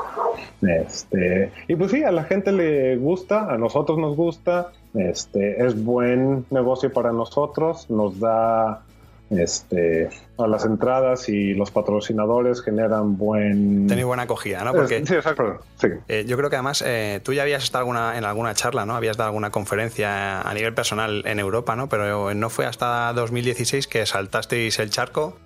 este, 0.62 1.52
y 1.68 1.76
pues 1.76 1.92
sí, 1.92 2.04
a 2.04 2.12
la 2.12 2.24
gente 2.24 2.52
le 2.52 2.98
gusta, 2.98 3.52
a 3.52 3.58
nosotros 3.58 3.98
nos 3.98 4.16
gusta, 4.16 4.72
este, 4.94 5.66
es 5.66 5.84
buen 5.84 6.46
negocio 6.52 6.94
para 6.94 7.12
nosotros, 7.12 7.90
nos 7.90 8.20
da 8.20 8.84
este, 9.30 10.10
a 10.38 10.48
las 10.48 10.66
entradas 10.66 11.28
y 11.30 11.54
los 11.54 11.72
patrocinadores 11.72 12.62
generan 12.62 13.18
buen... 13.18 13.88
Tenéis 13.88 14.06
buena 14.06 14.24
acogida, 14.24 14.64
¿no? 14.64 14.74
Porque, 14.74 15.06
sí, 15.06 15.16
exacto. 15.16 15.60
Eh, 16.08 16.26
yo 16.28 16.38
creo 16.38 16.50
que 16.50 16.56
además 16.56 16.84
eh, 16.86 17.20
tú 17.24 17.34
ya 17.34 17.42
habías 17.42 17.64
estado 17.64 17.82
alguna, 17.82 18.18
en 18.18 18.24
alguna 18.24 18.54
charla, 18.54 18.86
¿no? 18.86 18.96
Habías 18.96 19.18
dado 19.18 19.30
alguna 19.30 19.50
conferencia 19.50 20.42
a 20.42 20.54
nivel 20.54 20.74
personal 20.74 21.24
en 21.26 21.40
Europa, 21.40 21.76
¿no? 21.76 21.90
Pero 21.90 22.34
no 22.34 22.50
fue 22.50 22.66
hasta 22.66 23.12
2016 23.14 23.88
que 23.88 24.06
saltasteis 24.06 24.80
el 24.80 24.90
charco 24.90 25.38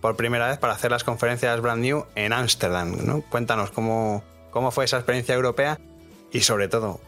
por 0.00 0.16
primera 0.16 0.48
vez 0.48 0.58
para 0.58 0.74
hacer 0.74 0.90
las 0.90 1.04
conferencias 1.04 1.60
Brand 1.60 1.82
New 1.82 2.04
en 2.14 2.32
Ámsterdam, 2.32 3.06
¿no? 3.06 3.22
Cuéntanos 3.22 3.70
cómo, 3.70 4.22
cómo 4.50 4.70
fue 4.70 4.84
esa 4.84 4.96
experiencia 4.96 5.34
europea 5.34 5.78
y 6.32 6.40
sobre 6.40 6.68
todo, 6.68 7.00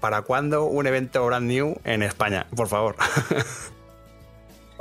¿para 0.00 0.22
cuándo 0.22 0.64
un 0.64 0.86
evento 0.86 1.24
Brand 1.24 1.46
New 1.46 1.78
en 1.84 2.02
España? 2.02 2.46
Por 2.54 2.68
favor. 2.68 2.96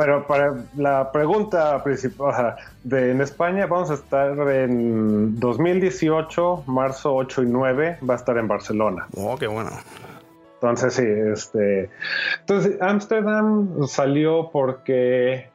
Bueno, 0.03 0.25
para 0.25 0.55
la 0.77 1.11
pregunta 1.11 1.83
principal 1.83 2.55
de 2.83 3.11
en 3.11 3.21
España 3.21 3.67
vamos 3.67 3.91
a 3.91 3.93
estar 3.93 4.31
en 4.49 5.39
2018, 5.39 6.63
marzo 6.65 7.13
8 7.13 7.43
y 7.43 7.45
9, 7.45 7.99
va 8.09 8.15
a 8.15 8.17
estar 8.17 8.35
en 8.39 8.47
Barcelona. 8.47 9.05
Oh, 9.15 9.37
qué 9.37 9.45
bueno. 9.45 9.69
Entonces 10.55 10.95
sí, 10.95 11.03
este, 11.05 11.91
entonces 12.39 12.81
Ámsterdam 12.81 13.87
salió 13.87 14.49
porque 14.51 15.51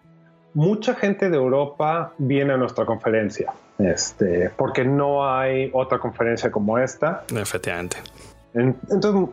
mucha 0.55 0.95
gente 0.95 1.29
de 1.29 1.37
Europa 1.39 2.13
viene 2.17 2.53
a 2.53 2.57
nuestra 2.57 2.87
conferencia, 2.87 3.53
este, 3.81 4.51
porque 4.57 4.85
no 4.85 5.29
hay 5.29 5.73
otra 5.75 5.99
conferencia 5.99 6.53
como 6.53 6.79
esta. 6.79 7.25
Efectivamente. 7.35 7.97
Entonces 8.55 9.29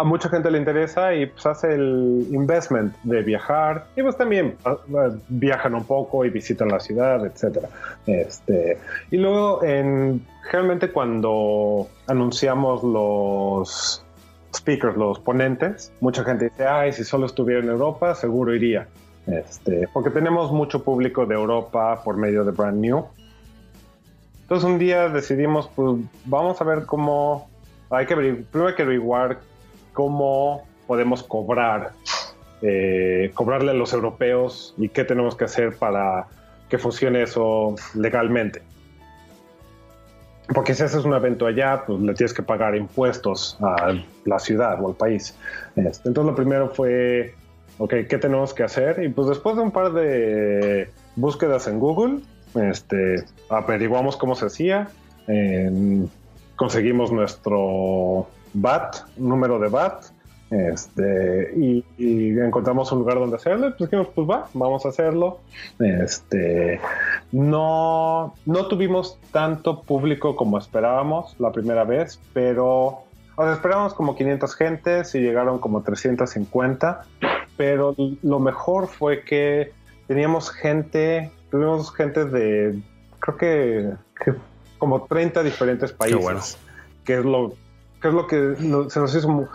a 0.00 0.04
mucha 0.04 0.30
gente 0.30 0.50
le 0.50 0.56
interesa 0.56 1.14
y 1.14 1.26
pues 1.26 1.44
hace 1.44 1.74
el 1.74 2.26
investment 2.30 2.96
de 3.02 3.20
viajar 3.22 3.86
y 3.96 4.02
pues 4.02 4.16
también 4.16 4.56
ah, 4.64 4.78
ah, 4.96 5.10
viajan 5.28 5.74
un 5.74 5.84
poco 5.84 6.24
y 6.24 6.30
visitan 6.30 6.68
la 6.68 6.80
ciudad, 6.80 7.26
etcétera. 7.26 7.68
Este, 8.06 8.78
y 9.10 9.18
luego 9.18 9.62
en, 9.62 10.24
generalmente 10.44 10.90
cuando 10.90 11.86
anunciamos 12.06 12.82
los 12.82 14.02
speakers, 14.56 14.96
los 14.96 15.18
ponentes, 15.18 15.92
mucha 16.00 16.24
gente 16.24 16.46
dice, 16.46 16.66
ay, 16.66 16.92
si 16.94 17.04
solo 17.04 17.26
estuviera 17.26 17.62
en 17.62 17.68
Europa, 17.68 18.14
seguro 18.14 18.54
iría. 18.54 18.88
Este, 19.26 19.86
porque 19.92 20.08
tenemos 20.08 20.50
mucho 20.50 20.82
público 20.82 21.26
de 21.26 21.34
Europa 21.34 22.02
por 22.02 22.16
medio 22.16 22.42
de 22.42 22.52
Brand 22.52 22.80
New. 22.80 23.04
Entonces 24.42 24.68
un 24.68 24.78
día 24.78 25.10
decidimos, 25.10 25.70
pues 25.76 25.96
vamos 26.24 26.58
a 26.58 26.64
ver 26.64 26.86
cómo, 26.86 27.50
hay 27.90 28.06
que 28.06 28.16
primero 28.16 28.68
hay 28.68 28.74
que 28.74 28.82
averiguar 28.82 29.49
cómo 29.92 30.66
podemos 30.86 31.22
cobrar, 31.22 31.92
eh, 32.62 33.30
cobrarle 33.34 33.70
a 33.70 33.74
los 33.74 33.92
europeos 33.92 34.74
y 34.76 34.88
qué 34.88 35.04
tenemos 35.04 35.36
que 35.36 35.44
hacer 35.44 35.76
para 35.76 36.26
que 36.68 36.78
funcione 36.78 37.22
eso 37.22 37.74
legalmente. 37.94 38.62
Porque 40.52 40.74
si 40.74 40.82
haces 40.82 41.04
un 41.04 41.14
evento 41.14 41.46
allá, 41.46 41.84
pues 41.86 42.00
le 42.00 42.12
tienes 42.14 42.34
que 42.34 42.42
pagar 42.42 42.74
impuestos 42.74 43.56
a 43.60 43.94
la 44.24 44.38
ciudad 44.40 44.82
o 44.82 44.88
al 44.88 44.94
país. 44.94 45.36
Este, 45.76 46.08
entonces 46.08 46.30
lo 46.30 46.34
primero 46.34 46.68
fue, 46.70 47.34
ok, 47.78 47.94
¿qué 48.08 48.18
tenemos 48.18 48.52
que 48.52 48.64
hacer? 48.64 49.02
Y 49.04 49.10
pues 49.10 49.28
después 49.28 49.54
de 49.56 49.62
un 49.62 49.70
par 49.70 49.92
de 49.92 50.90
búsquedas 51.14 51.68
en 51.68 51.78
Google, 51.78 52.20
este, 52.54 53.24
averiguamos 53.48 54.16
cómo 54.16 54.34
se 54.34 54.46
hacía, 54.46 54.88
conseguimos 56.56 57.12
nuestro 57.12 58.26
BAT, 58.52 58.96
número 59.16 59.58
de 59.58 59.68
BAT, 59.68 60.04
este, 60.50 61.52
y, 61.56 61.84
encontramos 62.38 62.90
un 62.90 62.98
lugar 63.00 63.20
donde 63.20 63.36
hacerlo, 63.36 63.72
pues 63.78 63.88
dijimos, 63.88 64.08
pues 64.14 64.28
va, 64.28 64.48
vamos 64.52 64.84
a 64.84 64.88
hacerlo. 64.88 65.38
Este, 65.78 66.80
no, 67.30 68.34
no 68.46 68.66
tuvimos 68.66 69.18
tanto 69.30 69.82
público 69.82 70.34
como 70.34 70.58
esperábamos 70.58 71.36
la 71.38 71.52
primera 71.52 71.84
vez, 71.84 72.20
pero 72.32 73.04
esperábamos 73.38 73.94
como 73.94 74.16
500 74.16 74.54
gentes 74.56 75.14
y 75.14 75.20
llegaron 75.20 75.60
como 75.60 75.82
350, 75.82 77.04
pero 77.56 77.94
lo 78.22 78.40
mejor 78.40 78.88
fue 78.88 79.22
que 79.22 79.72
teníamos 80.08 80.50
gente, 80.50 81.30
tuvimos 81.50 81.94
gente 81.94 82.24
de, 82.24 82.82
creo 83.20 83.36
que, 83.36 83.90
como 84.78 85.04
30 85.04 85.44
diferentes 85.44 85.92
países, 85.92 86.58
que 87.04 87.18
es 87.18 87.24
lo 87.24 87.54
que 88.00 88.08
es 88.08 88.14
lo 88.14 88.26
que 88.26 88.56
se 88.56 89.00
nos 89.00 89.14
hizo 89.14 89.48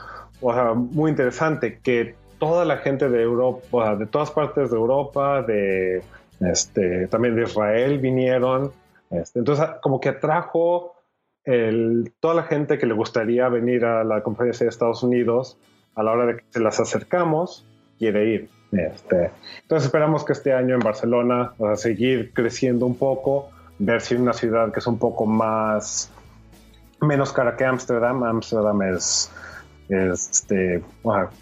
muy, 0.76 1.10
interesante, 1.10 1.80
que 1.84 2.16
toda 2.38 2.66
la 2.66 2.78
gente 2.78 3.10
de 3.10 3.22
Europa, 3.22 3.96
de 3.96 4.06
todas 4.06 4.32
partes 4.32 4.70
de 4.70 4.78
Europa, 4.78 5.42
de 5.42 6.04
este, 6.42 7.08
también 7.08 7.36
de 7.36 7.44
Israel 7.44 8.00
vinieron. 8.00 8.72
Este, 9.10 9.40
entonces, 9.40 9.66
como 9.82 10.00
que 10.00 10.10
atrajo 10.10 10.94
el, 11.44 12.14
toda 12.20 12.34
la 12.34 12.44
gente 12.44 12.78
que 12.78 12.86
le 12.86 12.94
gustaría 12.94 13.48
venir 13.50 13.86
a 13.86 14.04
la 14.04 14.22
conferencia 14.22 14.66
de 14.66 14.70
Estados 14.70 15.04
Unidos 15.04 15.58
a 15.96 16.04
la 16.04 16.12
hora 16.12 16.26
de 16.26 16.38
que 16.38 16.44
se 16.50 16.60
las 16.60 16.80
acercamos, 16.80 17.66
quiere 17.98 18.26
ir. 18.26 18.50
Este, 18.72 19.32
entonces 19.62 19.86
esperamos 19.86 20.26
que 20.26 20.34
este 20.34 20.54
año 20.54 20.76
en 20.76 20.82
Barcelona 20.82 21.54
a 21.64 21.76
seguir 21.78 22.34
creciendo 22.34 22.86
un 22.86 22.96
poco, 22.98 23.50
ver 23.80 24.02
si 24.02 24.16
una 24.16 24.34
ciudad 24.34 24.74
que 24.74 24.80
es 24.80 24.88
un 24.88 25.00
poco 25.00 25.26
más 25.26 26.12
menos 27.06 27.32
cara 27.32 27.56
que 27.56 27.66
Ámsterdam. 27.66 28.24
Ámsterdam 28.24 28.82
es, 28.82 29.32
este, 29.90 30.84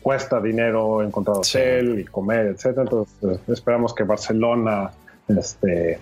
cuesta 0.01 0.39
dinero 0.39 1.01
encontrar 1.01 1.37
hotel 1.37 1.99
y 1.99 2.05
comer, 2.05 2.47
etcétera. 2.47 2.83
Entonces 2.83 3.39
esperamos 3.47 3.93
que 3.93 4.03
Barcelona 4.03 4.91
este, 5.27 5.99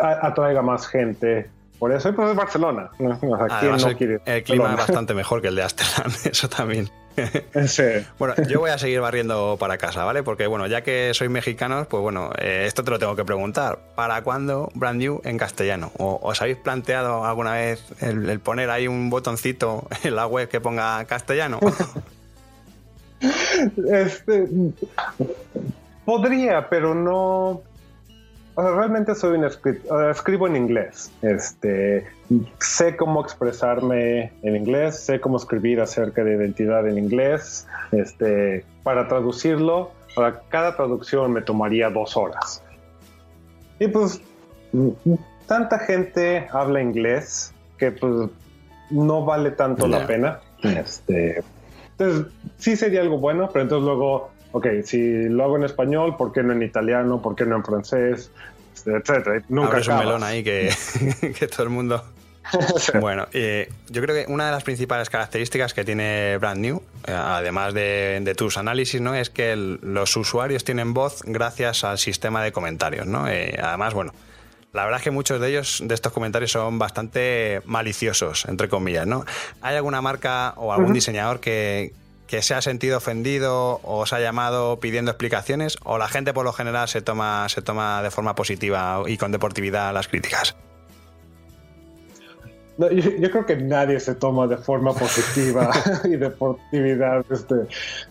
atraiga 0.00 0.62
más 0.62 0.86
gente. 0.86 1.50
Por 1.78 1.92
eso, 1.92 2.12
pues 2.14 2.30
es 2.30 2.36
Barcelona. 2.36 2.90
el, 2.98 4.42
clima 4.42 4.70
es 4.70 4.76
bastante 4.76 5.14
mejor 5.14 5.40
que 5.40 5.48
el 5.48 5.54
de 5.54 5.62
Ámsterdam, 5.62 6.12
eso 6.24 6.48
también. 6.48 6.88
Bueno, 8.18 8.34
yo 8.48 8.60
voy 8.60 8.70
a 8.70 8.78
seguir 8.78 9.00
barriendo 9.00 9.56
para 9.58 9.78
casa, 9.78 10.04
¿vale? 10.04 10.22
Porque, 10.22 10.46
bueno, 10.46 10.66
ya 10.66 10.82
que 10.82 11.12
sois 11.14 11.30
mexicanos, 11.30 11.86
pues 11.86 12.02
bueno, 12.02 12.30
eh, 12.38 12.64
esto 12.66 12.84
te 12.84 12.90
lo 12.90 12.98
tengo 12.98 13.16
que 13.16 13.24
preguntar. 13.24 13.78
¿Para 13.94 14.22
cuándo 14.22 14.70
Brand 14.74 14.98
New 14.98 15.20
en 15.24 15.38
castellano? 15.38 15.92
¿O, 15.98 16.18
¿Os 16.22 16.40
habéis 16.42 16.58
planteado 16.58 17.24
alguna 17.24 17.52
vez 17.54 17.82
el, 18.00 18.40
poner 18.40 18.70
ahí 18.70 18.88
un 18.88 19.10
botoncito 19.10 19.86
en 20.04 20.16
la 20.16 20.26
web 20.26 20.48
que 20.48 20.60
ponga 20.60 21.04
castellano? 21.04 21.60
este, 23.90 24.48
podría, 26.04 26.68
pero 26.68 26.94
no 26.94 27.62
realmente 28.58 29.14
soy 29.14 29.38
un 29.38 29.44
escritor, 29.44 30.10
escribo 30.10 30.46
en 30.46 30.56
inglés. 30.56 31.12
Este, 31.22 32.06
sé 32.58 32.96
cómo 32.96 33.20
expresarme 33.20 34.32
en 34.42 34.56
inglés, 34.56 34.98
sé 34.98 35.20
cómo 35.20 35.36
escribir 35.36 35.80
acerca 35.80 36.24
de 36.24 36.34
identidad 36.34 36.86
en 36.88 36.98
inglés. 36.98 37.68
Este, 37.92 38.64
para 38.82 39.06
traducirlo, 39.06 39.92
para 40.14 40.40
cada 40.48 40.76
traducción 40.76 41.32
me 41.32 41.40
tomaría 41.40 41.88
dos 41.90 42.16
horas. 42.16 42.62
Y 43.78 43.86
pues 43.88 44.20
tanta 45.46 45.78
gente 45.78 46.48
habla 46.52 46.82
inglés 46.82 47.52
que 47.78 47.92
pues 47.92 48.28
no 48.90 49.24
vale 49.24 49.52
tanto 49.52 49.86
la 49.86 50.06
pena. 50.06 50.40
Este, 50.62 51.44
entonces 51.92 52.32
sí 52.56 52.76
sería 52.76 53.02
algo 53.02 53.18
bueno, 53.18 53.48
pero 53.52 53.62
entonces 53.62 53.84
luego 53.84 54.30
ok, 54.52 54.66
si 54.84 55.28
lo 55.28 55.44
hago 55.44 55.56
en 55.56 55.64
español, 55.64 56.16
¿por 56.16 56.32
qué 56.32 56.42
no 56.42 56.52
en 56.52 56.62
italiano? 56.62 57.20
¿Por 57.20 57.34
qué 57.34 57.44
no 57.44 57.56
en 57.56 57.64
francés? 57.64 58.30
Etcétera. 58.86 59.42
Nunca 59.48 59.78
es 59.78 59.88
un 59.88 59.98
melón 59.98 60.22
ahí 60.22 60.42
que, 60.44 60.70
todo 61.48 61.64
el 61.64 61.70
mundo... 61.70 62.02
bueno, 63.00 63.26
eh, 63.32 63.70
yo 63.90 64.00
creo 64.00 64.14
que 64.14 64.32
una 64.32 64.46
de 64.46 64.52
las 64.52 64.64
principales 64.64 65.10
características 65.10 65.74
que 65.74 65.84
tiene 65.84 66.38
Brand 66.38 66.60
New, 66.60 66.82
eh, 67.06 67.12
además 67.12 67.74
de, 67.74 68.34
tus 68.38 68.56
análisis, 68.56 69.02
¿no? 69.02 69.14
es 69.14 69.28
que 69.28 69.54
los 69.56 70.16
usuarios 70.16 70.64
tienen 70.64 70.94
voz 70.94 71.22
gracias 71.24 71.84
al 71.84 71.98
sistema 71.98 72.42
de 72.42 72.52
comentarios. 72.52 73.06
¿no? 73.06 73.28
Eh, 73.28 73.58
además, 73.62 73.92
bueno, 73.92 74.14
la 74.72 74.84
verdad 74.84 75.00
es 75.00 75.04
que 75.04 75.10
muchos 75.10 75.40
de 75.42 75.50
ellos, 75.50 75.82
de 75.84 75.94
estos 75.94 76.10
comentarios, 76.10 76.52
son 76.52 76.78
bastante 76.78 77.60
maliciosos, 77.66 78.46
entre 78.46 78.70
comillas. 78.70 79.06
¿no? 79.06 79.26
¿Hay 79.60 79.76
alguna 79.76 80.00
marca 80.00 80.54
o 80.56 80.72
algún 80.72 80.94
diseñador 80.94 81.40
que, 81.40 81.92
que 82.28 82.42
se 82.42 82.54
ha 82.54 82.62
sentido 82.62 82.98
ofendido 82.98 83.80
o 83.82 84.00
os 84.00 84.12
ha 84.12 84.20
llamado 84.20 84.78
pidiendo 84.78 85.10
explicaciones 85.10 85.78
o 85.82 85.98
la 85.98 86.08
gente 86.08 86.32
por 86.32 86.44
lo 86.44 86.52
general 86.52 86.86
se 86.86 87.00
toma, 87.00 87.48
se 87.48 87.62
toma 87.62 88.02
de 88.02 88.10
forma 88.10 88.34
positiva 88.36 89.02
y 89.06 89.16
con 89.16 89.32
deportividad 89.32 89.92
las 89.92 90.06
críticas? 90.06 90.54
yo, 92.78 93.30
creo 93.30 93.44
que 93.44 93.56
nadie 93.56 93.98
se 93.98 94.14
toma 94.14 94.46
de 94.46 94.56
forma 94.56 94.94
positiva 94.94 95.70
y 96.04 96.16
deportividad 96.16 97.24
este, 97.30 97.54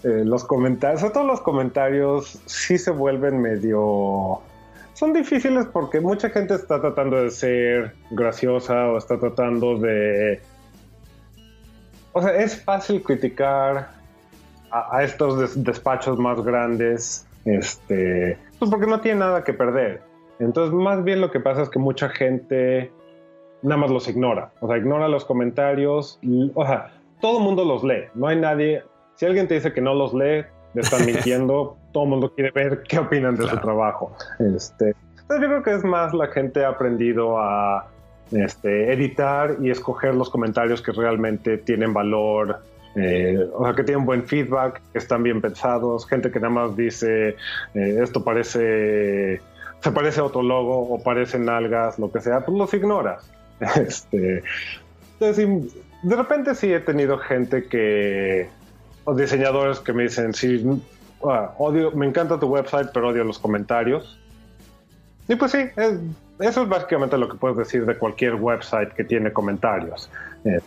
eh, 0.03 0.25
los 0.25 0.43
comentarios. 0.43 0.99
Sobre 0.99 1.13
todo 1.13 1.23
los 1.23 1.41
comentarios 1.41 2.41
sí 2.45 2.77
se 2.77 2.91
vuelven 2.91 3.41
medio... 3.41 4.41
Son 4.93 5.13
difíciles 5.13 5.67
porque 5.71 6.01
mucha 6.01 6.29
gente 6.31 6.55
está 6.55 6.81
tratando 6.81 7.23
de 7.23 7.29
ser 7.29 7.93
graciosa 8.09 8.87
o 8.89 8.97
está 8.97 9.17
tratando 9.17 9.77
de... 9.77 10.41
O 12.11 12.21
sea, 12.21 12.35
es 12.35 12.61
fácil 12.61 13.03
criticar 13.03 13.96
a, 14.71 15.03
estos 15.03 15.63
despachos 15.63 16.17
más 16.17 16.43
grandes, 16.43 17.25
este, 17.45 18.37
pues 18.59 18.69
porque 18.69 18.87
no 18.87 18.99
tiene 19.01 19.19
nada 19.19 19.43
que 19.43 19.53
perder. 19.53 20.01
Entonces, 20.39 20.73
más 20.73 21.03
bien 21.03 21.21
lo 21.21 21.31
que 21.31 21.39
pasa 21.39 21.63
es 21.63 21.69
que 21.69 21.79
mucha 21.79 22.09
gente 22.09 22.91
nada 23.61 23.81
más 23.81 23.91
los 23.91 24.07
ignora. 24.07 24.51
O 24.59 24.67
sea, 24.67 24.77
ignora 24.77 25.07
los 25.07 25.25
comentarios. 25.25 26.19
o 26.53 26.65
sea, 26.65 26.91
todo 27.21 27.39
el 27.39 27.43
mundo 27.43 27.65
los 27.65 27.83
lee. 27.83 28.05
No 28.13 28.27
hay 28.27 28.37
nadie. 28.37 28.83
Si 29.15 29.25
alguien 29.25 29.47
te 29.47 29.55
dice 29.55 29.73
que 29.73 29.81
no 29.81 29.93
los 29.93 30.13
lee, 30.13 30.45
le 30.73 30.81
están 30.81 31.05
mintiendo. 31.05 31.77
todo 31.91 32.03
el 32.03 32.09
mundo 32.09 32.33
quiere 32.33 32.51
ver 32.51 32.83
qué 32.83 32.99
opinan 32.99 33.35
de 33.35 33.47
su 33.47 33.57
trabajo. 33.57 34.15
Este, 34.39 34.95
entonces, 35.21 35.41
yo 35.41 35.47
creo 35.47 35.63
que 35.63 35.73
es 35.73 35.83
más 35.83 36.13
la 36.13 36.27
gente 36.27 36.63
ha 36.63 36.69
aprendido 36.69 37.39
a 37.39 37.87
este, 38.31 38.93
editar 38.93 39.57
y 39.61 39.71
escoger 39.71 40.15
los 40.15 40.29
comentarios 40.29 40.81
que 40.81 40.91
realmente 40.91 41.57
tienen 41.57 41.93
valor 41.93 42.61
eh, 42.99 43.47
o 43.53 43.63
sea, 43.63 43.75
que 43.75 43.83
tienen 43.83 44.05
buen 44.05 44.23
feedback, 44.23 44.81
que 44.91 44.97
están 44.97 45.21
bien 45.21 45.39
pensados, 45.39 46.07
gente 46.07 46.31
que 46.31 46.39
nada 46.39 46.51
más 46.51 46.75
dice, 46.75 47.35
eh, 47.75 47.99
esto 48.01 48.23
parece, 48.23 49.39
se 49.81 49.91
parece 49.91 50.19
a 50.19 50.23
otro 50.23 50.41
logo 50.41 50.95
o 50.95 51.03
parecen 51.03 51.47
algas, 51.47 51.99
lo 51.99 52.11
que 52.11 52.21
sea, 52.21 52.43
pues 52.43 52.57
los 52.57 52.73
ignoras. 52.73 53.31
Este, 53.75 54.43
entonces, 55.19 55.75
de 56.03 56.15
repente 56.15 56.53
sí 56.53 56.71
he 56.71 56.79
tenido 56.79 57.17
gente 57.19 57.67
que, 57.67 58.49
o 59.03 59.15
diseñadores 59.15 59.79
que 59.79 59.93
me 59.93 60.03
dicen, 60.03 60.33
sí, 60.33 60.63
ah, 61.23 61.53
odio, 61.59 61.91
me 61.91 62.07
encanta 62.07 62.39
tu 62.39 62.47
website, 62.47 62.89
pero 62.93 63.09
odio 63.09 63.23
los 63.23 63.39
comentarios. 63.39 64.19
Y 65.27 65.35
pues 65.35 65.51
sí, 65.51 65.59
eso 66.39 66.63
es 66.63 66.69
básicamente 66.69 67.17
lo 67.17 67.29
que 67.29 67.37
puedes 67.37 67.57
decir 67.57 67.85
de 67.85 67.95
cualquier 67.97 68.35
website 68.35 68.93
que 68.93 69.03
tiene 69.03 69.33
comentarios. 69.33 70.09
Eh, 70.45 70.59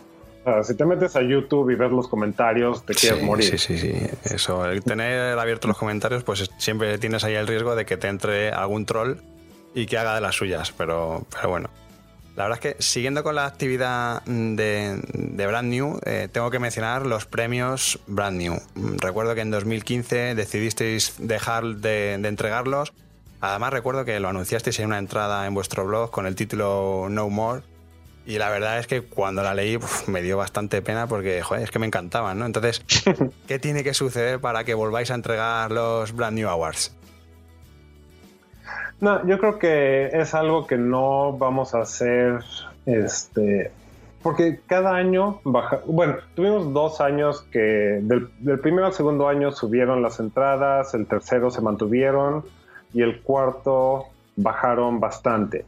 si 0.63 0.75
te 0.75 0.85
metes 0.85 1.15
a 1.15 1.21
YouTube 1.21 1.69
y 1.71 1.75
ves 1.75 1.91
los 1.91 2.07
comentarios, 2.07 2.85
te 2.85 2.93
quieres 2.93 3.23
morir. 3.23 3.49
Sí, 3.49 3.57
sí, 3.57 3.77
sí. 3.77 3.93
Eso, 4.23 4.65
el 4.65 4.83
tener 4.83 5.37
abiertos 5.37 5.67
los 5.67 5.77
comentarios, 5.77 6.23
pues 6.23 6.49
siempre 6.57 6.97
tienes 6.97 7.23
ahí 7.23 7.35
el 7.35 7.47
riesgo 7.47 7.75
de 7.75 7.85
que 7.85 7.97
te 7.97 8.07
entre 8.07 8.51
algún 8.51 8.85
troll 8.85 9.17
y 9.73 9.85
que 9.85 9.97
haga 9.97 10.15
de 10.15 10.21
las 10.21 10.35
suyas. 10.35 10.73
Pero, 10.77 11.25
pero 11.31 11.49
bueno. 11.49 11.69
La 12.35 12.43
verdad 12.43 12.59
es 12.63 12.75
que 12.75 12.81
siguiendo 12.81 13.23
con 13.23 13.35
la 13.35 13.45
actividad 13.45 14.23
de, 14.23 15.45
Brand 15.47 15.69
New, 15.69 15.99
eh, 16.05 16.29
tengo 16.31 16.49
que 16.49 16.59
mencionar 16.59 17.05
los 17.05 17.25
premios 17.25 17.99
Brand 18.07 18.37
New. 18.37 18.57
Recuerdo 18.99 19.35
que 19.35 19.41
en 19.41 19.51
2015 19.51 20.33
decidisteis 20.35 21.15
dejar 21.19 21.75
de, 21.77 22.13
entregarlos. 22.13 22.93
Además 23.41 23.73
recuerdo 23.73 24.05
que 24.05 24.19
lo 24.19 24.29
anunciasteis 24.29 24.79
en 24.79 24.87
una 24.87 24.97
entrada 24.97 25.45
en 25.45 25.53
vuestro 25.53 25.85
blog 25.85 26.09
con 26.11 26.25
el 26.25 26.35
título 26.35 27.07
No 27.09 27.29
More. 27.29 27.63
Y 28.25 28.37
la 28.37 28.49
verdad 28.49 28.77
es 28.77 28.87
que 28.87 29.01
cuando 29.01 29.41
la 29.41 29.53
leí 29.53 29.79
me 30.07 30.21
dio 30.21 30.37
bastante 30.37 30.81
pena 30.81 31.07
porque 31.07 31.41
joder, 31.41 31.63
es 31.63 31.71
que 31.71 31.79
me 31.79 31.87
encantaban, 31.87 32.37
¿no? 32.37 32.45
Entonces, 32.45 32.83
¿qué 33.47 33.59
tiene 33.59 33.83
que 33.83 33.93
suceder 33.93 34.39
para 34.39 34.63
que 34.63 34.73
volváis 34.73 35.11
a 35.11 35.15
entregar 35.15 35.71
los 35.71 36.13
Brand 36.15 36.37
New 36.37 36.47
Awards? 36.47 36.95
No, 39.01 39.25
yo 39.25 39.39
creo 39.39 39.57
que 39.57 40.09
es 40.13 40.35
algo 40.35 40.67
que 40.67 40.77
no 40.77 41.35
vamos 41.35 41.73
a 41.73 41.79
hacer, 41.79 42.39
este, 42.85 43.71
porque 44.21 44.59
cada 44.67 44.95
año 44.95 45.41
baja, 45.43 45.81
bueno, 45.87 46.17
tuvimos 46.35 46.71
dos 46.71 47.01
años 47.01 47.41
que 47.51 47.99
del, 48.03 48.29
primero 48.59 48.85
al 48.85 48.93
segundo 48.93 49.27
año 49.27 49.51
subieron 49.51 50.03
las 50.03 50.19
entradas, 50.19 50.93
el 50.93 51.07
tercero 51.07 51.49
se 51.49 51.61
mantuvieron 51.61 52.45
y 52.93 53.01
el 53.01 53.21
cuarto 53.21 54.05
bajaron 54.35 54.99
bastante. 54.99 55.65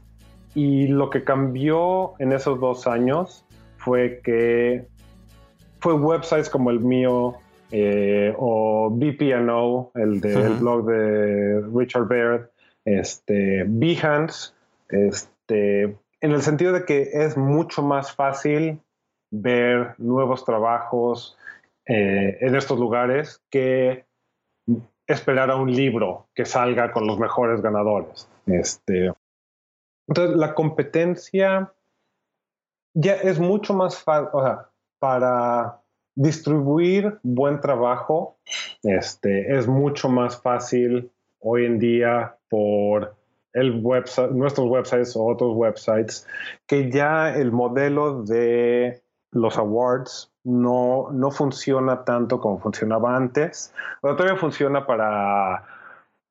Y 0.55 0.87
lo 0.87 1.09
que 1.09 1.23
cambió 1.23 2.13
en 2.19 2.31
esos 2.31 2.59
dos 2.59 2.87
años 2.87 3.45
fue 3.77 4.21
que 4.23 4.87
fue 5.79 5.93
websites 5.93 6.49
como 6.49 6.69
el 6.69 6.79
mío 6.79 7.35
eh, 7.71 8.33
o 8.37 8.89
BPNO, 8.91 9.91
el 9.95 10.21
del 10.21 10.53
blog 10.53 10.85
de 10.85 11.61
Richard 11.75 12.07
Baird, 12.07 12.49
este, 12.85 13.65
Behance, 13.67 14.53
este, 14.89 15.83
en 16.21 16.31
el 16.31 16.41
sentido 16.41 16.71
de 16.71 16.85
que 16.85 17.09
es 17.13 17.35
mucho 17.35 17.81
más 17.81 18.15
fácil 18.15 18.79
ver 19.31 19.95
nuevos 19.97 20.45
trabajos 20.45 21.37
eh, 21.87 22.37
en 22.39 22.55
estos 22.55 22.79
lugares 22.79 23.41
que 23.49 24.05
esperar 25.07 25.51
a 25.51 25.55
un 25.55 25.71
libro 25.73 26.27
que 26.33 26.45
salga 26.45 26.91
con 26.91 27.07
los 27.07 27.19
mejores 27.19 27.61
ganadores. 27.61 28.29
Este, 28.45 29.11
entonces, 30.07 30.35
la 30.37 30.53
competencia 30.53 31.73
ya 32.93 33.15
es 33.15 33.39
mucho 33.39 33.73
más 33.73 33.97
fácil, 33.97 34.29
o 34.33 34.43
sea, 34.43 34.69
para 34.99 35.81
distribuir 36.15 37.19
buen 37.23 37.59
trabajo, 37.59 38.37
este, 38.83 39.57
es 39.57 39.67
mucho 39.67 40.09
más 40.09 40.41
fácil 40.41 41.11
hoy 41.39 41.65
en 41.65 41.79
día 41.79 42.37
por 42.49 43.15
el 43.53 43.81
website, 43.83 44.31
nuestros 44.31 44.67
websites 44.67 45.15
o 45.15 45.25
otros 45.25 45.55
websites, 45.55 46.27
que 46.67 46.91
ya 46.91 47.35
el 47.35 47.51
modelo 47.51 48.23
de 48.23 49.03
los 49.31 49.57
awards 49.57 50.31
no, 50.43 51.09
no 51.11 51.31
funciona 51.31 52.03
tanto 52.03 52.39
como 52.39 52.59
funcionaba 52.59 53.15
antes. 53.15 53.73
todavía 54.01 54.35
funciona 54.35 54.85
para 54.85 55.63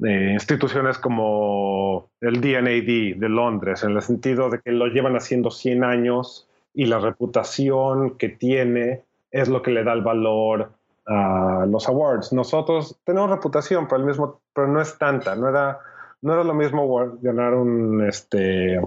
eh, 0.05 0.31
instituciones 0.33 0.99
como 0.99 2.09
el 2.21 2.41
DNAD 2.41 3.19
de 3.21 3.29
Londres, 3.29 3.85
en 3.85 3.93
el 3.93 4.03
sentido 4.03 4.51
de 4.51 4.61
que 4.61 4.73
lo 4.73 4.87
llevan 4.87 5.17
haciendo 5.17 5.51
100 5.51 5.85
años 5.85 6.49
y 6.75 6.87
la 6.87 6.99
reputación 6.99 8.17
que 8.17 8.29
tiene 8.29 9.03
es 9.31 9.49
lo 9.49 9.63
que 9.63 9.71
le 9.71 9.85
da 9.85 9.93
el 9.93 10.03
valor 10.03 10.71
a 11.07 11.67
los 11.69 11.89
awards. 11.89 12.33
Nosotros 12.33 12.99
tenemos 13.05 13.31
reputación, 13.31 13.87
pero, 13.87 14.01
el 14.01 14.07
mismo, 14.07 14.41
pero 14.55 14.69
no 14.69 14.81
es 14.81 14.97
tanta, 14.99 15.37
no 15.37 15.49
era, 15.49 15.79
no 16.23 16.33
era 16.33 16.45
lo 16.45 16.55
mismo 16.55 17.19
ganar 17.21 17.55
un, 17.55 18.07
este, 18.07 18.81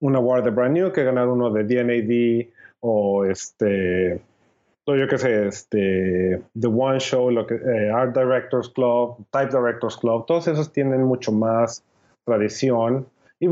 un 0.00 0.16
award 0.16 0.44
de 0.44 0.50
Brand 0.50 0.74
New 0.74 0.92
que 0.92 1.04
ganar 1.04 1.28
uno 1.28 1.50
de 1.50 1.64
DNAD 1.64 2.52
o 2.80 3.24
este 3.24 4.20
yo 4.96 5.08
qué 5.08 5.18
sé, 5.18 5.46
este, 5.46 6.42
The 6.58 6.66
One 6.66 7.00
Show, 7.00 7.30
lo 7.30 7.46
que, 7.46 7.54
eh, 7.54 7.90
Art 7.90 8.16
Directors 8.16 8.68
Club, 8.70 9.16
Type 9.30 9.56
Directors 9.56 9.96
Club, 9.96 10.26
todos 10.26 10.48
esos 10.48 10.72
tienen 10.72 11.02
mucho 11.04 11.32
más 11.32 11.84
tradición 12.24 13.06
y 13.40 13.48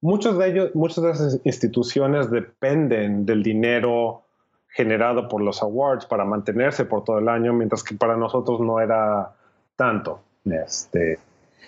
muchos 0.00 0.38
de 0.38 0.48
ellos, 0.48 0.74
muchas 0.74 1.02
de 1.02 1.10
esas 1.10 1.40
instituciones 1.44 2.30
dependen 2.30 3.24
del 3.24 3.42
dinero 3.42 4.22
generado 4.68 5.28
por 5.28 5.40
los 5.42 5.62
awards 5.62 6.04
para 6.04 6.24
mantenerse 6.24 6.84
por 6.84 7.04
todo 7.04 7.18
el 7.18 7.28
año, 7.28 7.52
mientras 7.54 7.82
que 7.82 7.94
para 7.94 8.16
nosotros 8.16 8.60
no 8.60 8.80
era 8.80 9.32
tanto. 9.76 10.20
Este, 10.44 11.18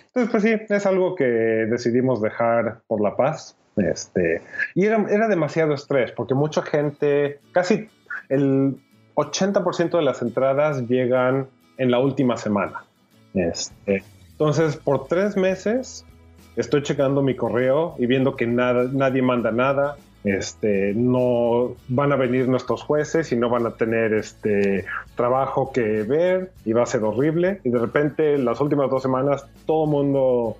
entonces, 0.07 0.31
pues 0.31 0.43
sí, 0.43 0.73
es 0.73 0.85
algo 0.85 1.15
que 1.15 1.23
decidimos 1.23 2.21
dejar 2.21 2.81
por 2.87 3.01
la 3.01 3.15
paz. 3.15 3.57
Este, 3.77 4.41
y 4.75 4.85
era, 4.85 5.05
era 5.09 5.27
demasiado 5.27 5.73
estrés, 5.73 6.11
porque 6.11 6.35
mucha 6.35 6.61
gente, 6.61 7.39
casi 7.53 7.89
el 8.31 8.77
80% 9.15 9.91
de 9.91 10.01
las 10.01 10.21
entradas 10.21 10.87
llegan 10.87 11.47
en 11.77 11.91
la 11.91 11.99
última 11.99 12.37
semana. 12.37 12.85
Este, 13.33 14.03
entonces, 14.31 14.77
por 14.77 15.07
tres 15.07 15.37
meses 15.37 16.05
estoy 16.55 16.83
checando 16.83 17.21
mi 17.21 17.35
correo 17.35 17.95
y 17.97 18.05
viendo 18.05 18.35
que 18.35 18.47
nada, 18.47 18.85
nadie 18.91 19.21
manda 19.21 19.51
nada. 19.51 19.97
Este, 20.23 20.93
no 20.95 21.75
van 21.87 22.11
a 22.11 22.15
venir 22.15 22.47
nuestros 22.47 22.83
jueces 22.83 23.31
y 23.31 23.35
no 23.35 23.49
van 23.49 23.65
a 23.65 23.71
tener 23.71 24.13
este 24.13 24.85
trabajo 25.15 25.71
que 25.73 26.03
ver 26.03 26.51
y 26.63 26.73
va 26.73 26.83
a 26.83 26.85
ser 26.85 27.03
horrible. 27.03 27.59
Y 27.63 27.69
de 27.69 27.79
repente, 27.79 28.37
las 28.37 28.61
últimas 28.61 28.89
dos 28.89 29.01
semanas, 29.01 29.45
todo 29.65 29.85
el 29.85 29.89
mundo 29.89 30.57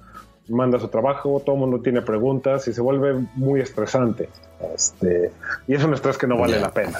manda 0.49 0.79
su 0.79 0.87
trabajo, 0.89 1.41
todo 1.45 1.55
el 1.55 1.61
mundo 1.61 1.79
tiene 1.79 2.01
preguntas 2.01 2.67
y 2.67 2.73
se 2.73 2.81
vuelve 2.81 3.25
muy 3.35 3.61
estresante. 3.61 4.29
Este, 4.75 5.31
y 5.67 5.75
es 5.75 5.83
un 5.83 5.93
estrés 5.93 6.17
que 6.17 6.27
no 6.27 6.37
vale 6.37 6.59
la 6.59 6.71
pena. 6.71 6.99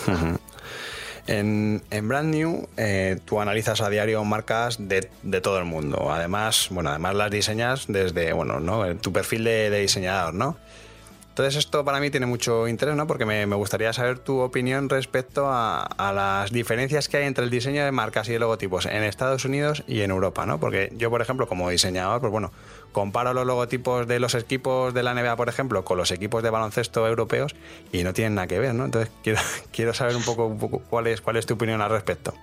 En, 1.28 1.82
Brand 2.08 2.34
New 2.34 2.68
eh, 2.78 3.20
tú 3.26 3.40
analizas 3.42 3.82
a 3.82 3.90
diario 3.90 4.24
marcas 4.24 4.78
de, 4.80 5.02
todo 5.42 5.60
el 5.60 5.66
mundo. 5.66 6.12
Además, 6.12 6.68
bueno, 6.72 6.90
además 6.90 7.16
las 7.16 7.32
diseñas 7.32 7.86
desde, 7.88 8.34
bueno, 8.34 8.60
¿no? 8.60 8.96
Tu 8.98 9.14
perfil 9.14 9.44
de, 9.44 9.80
diseñador, 9.80 10.34
¿no? 10.34 10.58
Entonces 11.30 11.56
esto 11.56 11.86
para 11.86 12.02
mí 12.02 12.10
tiene 12.10 12.26
mucho 12.26 12.68
interés, 12.68 12.96
¿no? 12.96 13.08
Porque 13.08 13.26
me, 13.26 13.46
gustaría 13.56 13.94
saber 13.94 14.20
tu 14.20 14.40
opinión 14.40 14.90
respecto 14.90 15.48
a, 15.48 15.82
a, 15.84 16.12
las 16.12 16.52
diferencias 16.52 17.08
que 17.08 17.18
hay 17.18 17.26
entre 17.26 17.46
el 17.46 17.50
diseño 17.50 17.86
de 17.86 17.92
marcas 17.92 18.28
y 18.28 18.34
de 18.34 18.40
logotipos 18.40 18.86
en 18.86 19.04
Estados 19.04 19.46
Unidos 19.46 19.84
y 19.88 20.02
en 20.02 20.12
Europa, 20.12 20.46
¿no? 20.46 20.60
Porque 20.60 20.92
yo, 20.98 21.10
por 21.10 21.22
ejemplo, 21.22 21.48
como 21.48 21.70
diseñador, 21.70 22.20
pues 22.20 22.32
bueno, 22.32 22.52
comparo 22.92 23.34
los 23.34 23.46
logotipos 23.46 24.08
de 24.08 24.20
los 24.20 24.36
equipos 24.36 24.94
de 24.94 25.04
la 25.04 25.14
NBA, 25.14 25.36
por 25.36 25.50
ejemplo, 25.50 25.84
con 25.84 25.98
los 25.98 26.12
equipos 26.12 26.44
de 26.44 26.50
baloncesto 26.50 27.08
europeos 27.08 27.56
y 27.92 28.04
no 28.04 28.14
tienen 28.14 28.36
nada 28.36 28.48
que 28.48 28.60
ver, 28.60 28.74
¿no? 28.74 28.86
Entonces 28.86 29.12
quiero, 29.24 29.40
quiero 29.72 29.94
saber 29.94 30.16
un 30.16 30.24
poco, 30.24 30.48
un 30.48 30.58
cuál, 30.58 31.08
es, 31.08 31.22
cuál 31.22 31.38
es 31.38 31.46
tu 31.46 31.56
opinión 31.56 31.82
al 31.82 31.90
respecto. 31.90 32.34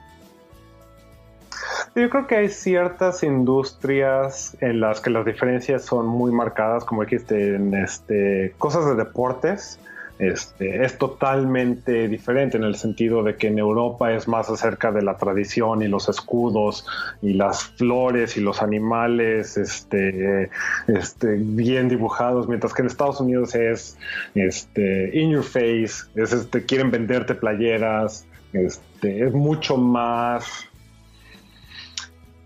Yo 1.94 2.08
creo 2.10 2.26
que 2.26 2.36
hay 2.36 2.48
ciertas 2.48 3.22
industrias 3.22 4.56
en 4.60 4.80
las 4.80 5.00
que 5.00 5.10
las 5.10 5.24
diferencias 5.24 5.84
son 5.84 6.06
muy 6.06 6.30
marcadas, 6.30 6.84
como 6.84 7.02
dijiste, 7.02 7.56
en 7.56 7.74
este, 7.74 8.54
cosas 8.58 8.86
de 8.86 8.94
deportes 8.94 9.80
este, 10.18 10.84
es 10.84 10.98
totalmente 10.98 12.08
diferente 12.08 12.56
en 12.56 12.64
el 12.64 12.74
sentido 12.74 13.22
de 13.22 13.36
que 13.36 13.46
en 13.46 13.58
Europa 13.58 14.12
es 14.12 14.26
más 14.26 14.50
acerca 14.50 14.90
de 14.90 15.02
la 15.02 15.16
tradición 15.16 15.80
y 15.82 15.88
los 15.88 16.08
escudos 16.08 16.84
y 17.22 17.34
las 17.34 17.62
flores 17.62 18.36
y 18.36 18.40
los 18.40 18.60
animales 18.60 19.56
este, 19.56 20.50
este, 20.88 21.36
bien 21.36 21.88
dibujados, 21.88 22.48
mientras 22.48 22.74
que 22.74 22.82
en 22.82 22.88
Estados 22.88 23.20
Unidos 23.20 23.54
es 23.54 23.96
este, 24.34 25.16
in 25.16 25.30
your 25.30 25.44
face, 25.44 26.08
es, 26.16 26.32
este, 26.32 26.64
quieren 26.64 26.90
venderte 26.90 27.36
playeras, 27.36 28.26
este, 28.52 29.24
es 29.24 29.32
mucho 29.32 29.76
más 29.76 30.66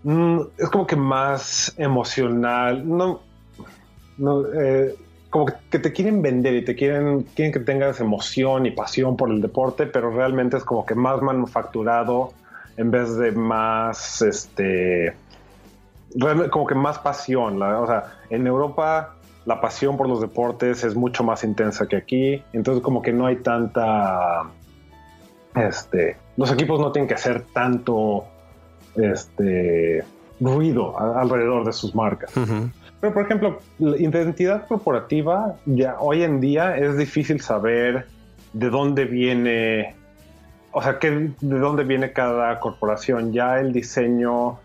mm, 0.03 0.39
es 0.57 0.69
como 0.69 0.85
que 0.85 0.95
más 0.95 1.73
emocional. 1.77 2.87
No, 2.87 3.21
no, 4.17 4.45
eh, 4.53 4.95
como 5.33 5.47
que 5.47 5.79
te 5.79 5.91
quieren 5.91 6.21
vender 6.21 6.53
y 6.53 6.63
te 6.63 6.75
quieren, 6.75 7.23
quieren 7.23 7.51
que 7.51 7.59
tengas 7.59 7.99
emoción 7.99 8.67
y 8.67 8.71
pasión 8.71 9.17
por 9.17 9.31
el 9.31 9.41
deporte, 9.41 9.87
pero 9.87 10.11
realmente 10.11 10.57
es 10.57 10.63
como 10.63 10.85
que 10.85 10.93
más 10.93 11.23
manufacturado 11.23 12.33
en 12.77 12.91
vez 12.91 13.17
de 13.17 13.31
más, 13.31 14.21
este, 14.21 15.15
como 16.51 16.67
que 16.67 16.75
más 16.75 16.99
pasión. 16.99 17.59
o 17.63 17.87
sea, 17.87 18.11
en 18.29 18.45
Europa 18.45 19.15
la 19.45 19.59
pasión 19.59 19.97
por 19.97 20.07
los 20.07 20.21
deportes 20.21 20.83
es 20.83 20.93
mucho 20.93 21.23
más 21.23 21.43
intensa 21.43 21.87
que 21.87 21.95
aquí, 21.95 22.43
entonces 22.53 22.83
como 22.83 23.01
que 23.01 23.11
no 23.11 23.25
hay 23.25 23.37
tanta, 23.37 24.43
este, 25.55 26.15
los 26.37 26.51
equipos 26.51 26.79
no 26.79 26.91
tienen 26.91 27.07
que 27.07 27.15
hacer 27.15 27.41
tanto, 27.51 28.25
este, 28.95 30.03
ruido 30.39 30.95
alrededor 30.99 31.65
de 31.65 31.73
sus 31.73 31.95
marcas. 31.95 32.31
Pero, 33.03 33.15
por 33.15 33.25
ejemplo, 33.25 33.59
la 33.79 33.97
identidad 33.97 34.65
corporativa, 34.65 35.57
ya 35.65 35.97
hoy 35.99 36.23
en 36.23 36.39
día 36.39 36.77
es 36.77 36.97
difícil 36.97 37.41
saber 37.41 38.05
de 38.53 38.69
dónde 38.69 39.03
viene, 39.03 39.93
o 40.71 40.81
sea, 40.81 40.99
que, 40.99 41.31
de 41.41 41.59
dónde 41.59 41.83
viene 41.83 42.13
cada 42.13 42.61
corporación. 42.61 43.33
Ya 43.33 43.59
el 43.59 43.73
diseño 43.73 44.57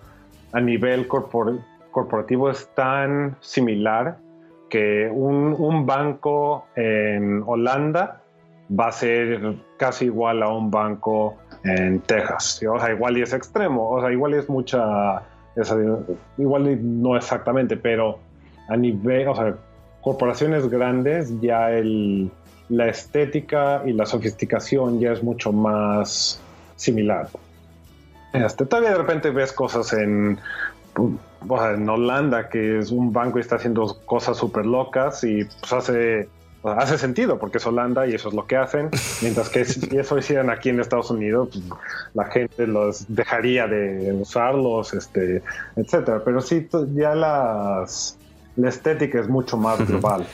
a 0.52 0.60
nivel 0.60 1.08
corporativo 1.08 2.48
es 2.48 2.72
tan 2.76 3.34
similar 3.40 4.18
que 4.70 5.10
un, 5.12 5.84
banco 5.84 6.64
en 6.76 7.42
Holanda 7.44 8.22
va 8.70 8.86
a 8.86 8.92
ser 8.92 9.56
casi 9.78 10.04
igual 10.04 10.44
a 10.44 10.48
un 10.48 10.70
banco 10.70 11.38
en 11.64 11.98
Texas. 12.02 12.62
O 12.72 12.78
sea, 12.78 12.92
igual 12.92 13.18
y 13.18 13.22
es 13.22 13.32
extremo, 13.32 13.90
o 13.90 14.00
sea, 14.00 14.12
igual 14.12 14.34
es 14.34 14.48
mucha, 14.48 15.24
igual 16.36 16.70
y 16.70 16.76
no 16.76 17.16
exactamente, 17.16 17.76
pero 17.76 18.27
a 18.68 18.76
nivel, 18.76 19.28
o 19.28 19.34
sea, 19.34 19.56
corporaciones 20.02 20.68
grandes 20.68 21.40
ya 21.40 21.70
el, 21.70 22.30
la 22.68 22.88
estética 22.88 23.82
y 23.86 23.92
la 23.92 24.06
sofisticación 24.06 25.00
ya 25.00 25.12
es 25.12 25.22
mucho 25.22 25.52
más 25.52 26.40
similar. 26.76 27.28
Este, 28.32 28.66
todavía 28.66 28.90
de 28.90 28.98
repente 28.98 29.30
ves 29.30 29.52
cosas 29.52 29.92
en, 29.94 30.38
en 30.96 31.88
Holanda 31.88 32.48
que 32.48 32.78
es 32.78 32.90
un 32.90 33.12
banco 33.12 33.38
y 33.38 33.40
está 33.40 33.56
haciendo 33.56 33.98
cosas 34.04 34.36
súper 34.36 34.66
locas 34.66 35.24
y 35.24 35.44
pues 35.44 35.72
hace, 35.72 36.28
hace 36.62 36.98
sentido 36.98 37.38
porque 37.38 37.56
es 37.56 37.66
Holanda 37.66 38.06
y 38.06 38.14
eso 38.14 38.28
es 38.28 38.34
lo 38.34 38.46
que 38.46 38.56
hacen. 38.56 38.90
Mientras 39.22 39.48
que 39.48 39.64
si 39.64 39.96
eso 39.96 40.18
hicieran 40.18 40.50
aquí 40.50 40.68
en 40.68 40.78
Estados 40.78 41.10
Unidos, 41.10 41.48
pues, 41.52 41.64
la 42.12 42.26
gente 42.26 42.66
los 42.66 43.06
dejaría 43.08 43.66
de 43.66 44.12
usarlos, 44.12 44.92
este, 44.92 45.42
etcétera. 45.76 46.20
Pero 46.22 46.42
sí, 46.42 46.68
ya 46.94 47.14
las, 47.14 48.17
la 48.58 48.68
estética 48.68 49.20
es 49.20 49.28
mucho 49.28 49.56
más 49.56 49.86
global. 49.86 50.26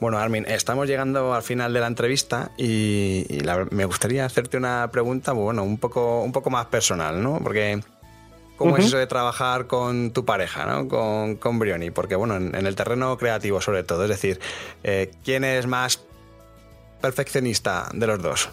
Bueno, 0.00 0.18
Armin, 0.18 0.44
estamos 0.46 0.86
llegando 0.86 1.32
al 1.32 1.42
final 1.42 1.72
de 1.72 1.80
la 1.80 1.86
entrevista 1.86 2.50
y, 2.58 3.26
me 3.70 3.84
gustaría 3.84 4.26
hacerte 4.26 4.56
una 4.56 4.90
pregunta, 4.92 5.32
bueno, 5.32 5.64
un 5.64 5.78
poco, 5.78 6.22
un 6.22 6.32
poco 6.32 6.50
más 6.50 6.66
personal, 6.66 7.22
¿no? 7.22 7.40
Porque 7.42 7.80
¿cómo 8.56 8.76
es 8.76 8.86
eso 8.86 8.98
de 8.98 9.06
trabajar 9.06 9.66
con 9.66 10.10
tu 10.10 10.24
pareja, 10.24 10.66
¿no? 10.66 10.88
Con, 10.88 11.36
con 11.36 11.58
Brioni, 11.58 11.90
porque 11.90 12.16
bueno, 12.16 12.36
en, 12.36 12.54
el 12.54 12.76
terreno 12.76 13.16
creativo 13.16 13.60
sobre 13.60 13.82
todo, 13.82 14.02
es 14.02 14.10
decir, 14.10 14.40
eh, 14.82 15.10
¿quién 15.24 15.42
es 15.44 15.66
más 15.66 16.04
perfeccionista 17.00 17.88
de 17.94 18.06
los 18.06 18.20
dos? 18.20 18.50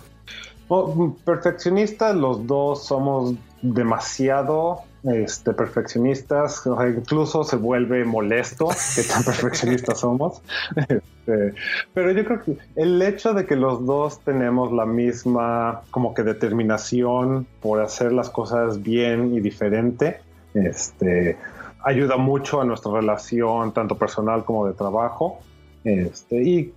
perfeccionista, 1.25 2.13
los 2.13 2.47
dos 2.47 2.85
somos 2.85 3.33
demasiado 3.61 4.83
este, 5.03 5.53
perfeccionistas, 5.53 6.63
incluso 6.95 7.43
se 7.43 7.55
vuelve 7.55 8.05
molesto 8.05 8.69
que 8.95 9.03
tan 9.03 9.23
perfeccionistas 9.25 9.99
somos. 9.99 10.41
Este, 11.21 11.53
pero 11.93 12.11
yo 12.13 12.25
creo 12.25 12.41
que 12.41 12.57
el 12.75 12.99
hecho 12.99 13.35
de 13.35 13.45
que 13.45 13.55
los 13.55 13.85
dos 13.85 14.21
tenemos 14.21 14.71
la 14.71 14.87
misma 14.87 15.81
como 15.91 16.15
que 16.15 16.23
determinación 16.23 17.45
por 17.61 17.79
hacer 17.79 18.11
las 18.11 18.31
cosas 18.31 18.81
bien 18.81 19.31
y 19.35 19.39
diferente, 19.39 20.19
este, 20.55 21.37
ayuda 21.83 22.17
mucho 22.17 22.59
a 22.59 22.65
nuestra 22.65 22.91
relación, 22.91 23.71
tanto 23.71 23.99
personal 23.99 24.45
como 24.45 24.65
de 24.65 24.73
trabajo. 24.73 25.39
Este, 25.83 26.41
y 26.41 26.73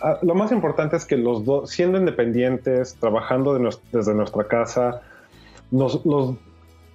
ah, 0.00 0.18
lo 0.22 0.34
más 0.34 0.50
importante 0.50 0.96
es 0.96 1.04
que 1.04 1.16
los 1.16 1.44
dos, 1.44 1.70
siendo 1.70 1.96
independientes, 1.96 2.96
trabajando 2.96 3.58
desde 3.92 4.14
nuestra 4.14 4.44
casa, 4.44 5.02
nos, 5.70 6.04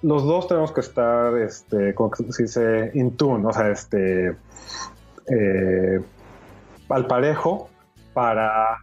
los 0.02 0.24
dos 0.24 0.48
tenemos 0.48 0.72
que 0.72 0.80
estar, 0.80 1.36
este, 1.38 1.94
como 1.94 2.14
se 2.14 2.42
dice, 2.42 2.90
in 2.94 3.16
tune, 3.16 3.46
o 3.46 3.52
sea, 3.52 3.70
este, 3.70 4.36
eh, 5.28 6.00
al 6.88 7.06
parejo 7.06 7.68
para, 8.14 8.78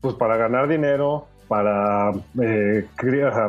pues, 0.00 0.14
para 0.14 0.36
ganar 0.36 0.68
dinero, 0.68 1.26
para, 1.46 2.12
eh, 2.42 2.86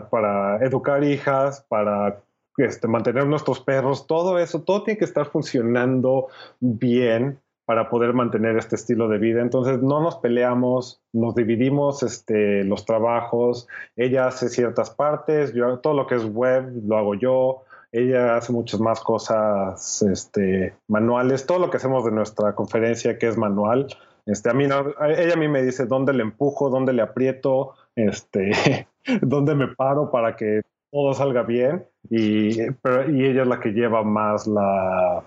para 0.09 0.57
educar 0.65 1.03
hijas, 1.03 1.65
para 1.67 2.21
este, 2.57 2.87
mantener 2.87 3.25
nuestros 3.25 3.59
perros, 3.59 4.07
todo 4.07 4.37
eso, 4.39 4.61
todo 4.61 4.83
tiene 4.83 4.99
que 4.99 5.05
estar 5.05 5.25
funcionando 5.25 6.27
bien 6.59 7.39
para 7.69 7.87
poder 7.87 8.13
mantener 8.13 8.57
este 8.57 8.75
estilo 8.75 9.07
de 9.09 9.19
vida. 9.19 9.43
Entonces 9.43 9.79
no 9.83 10.01
nos 10.01 10.15
peleamos, 10.15 11.03
nos 11.13 11.35
dividimos 11.35 12.01
este, 12.01 12.63
los 12.63 12.83
trabajos, 12.83 13.67
ella 13.95 14.25
hace 14.25 14.49
ciertas 14.49 14.89
partes, 14.89 15.53
yo 15.53 15.77
todo 15.77 15.93
lo 15.93 16.07
que 16.07 16.15
es 16.15 16.25
web 16.25 16.67
lo 16.87 16.97
hago 16.97 17.13
yo, 17.13 17.61
ella 17.91 18.37
hace 18.37 18.53
muchas 18.53 18.79
más 18.79 19.01
cosas 19.01 20.01
este, 20.01 20.73
manuales, 20.87 21.45
todo 21.45 21.59
lo 21.59 21.69
que 21.69 21.77
hacemos 21.77 22.03
de 22.05 22.11
nuestra 22.11 22.55
conferencia 22.55 23.19
que 23.19 23.27
es 23.27 23.37
manual. 23.37 23.85
Este, 24.25 24.49
a 24.49 24.53
mí 24.55 24.63
ella 24.63 25.33
a 25.35 25.37
mí 25.37 25.47
me 25.47 25.61
dice 25.61 25.85
dónde 25.85 26.13
le 26.13 26.23
empujo, 26.23 26.71
dónde 26.71 26.93
le 26.93 27.03
aprieto, 27.03 27.75
este, 27.95 28.87
dónde 29.21 29.53
me 29.53 29.67
paro 29.67 30.09
para 30.09 30.35
que 30.35 30.63
todo 30.89 31.13
salga 31.13 31.43
bien 31.43 31.85
y, 32.09 32.61
ella 32.61 33.41
es 33.43 33.47
la 33.47 33.59
que 33.59 33.73
lleva 33.73 34.01
más 34.01 34.47
la, 34.47 35.21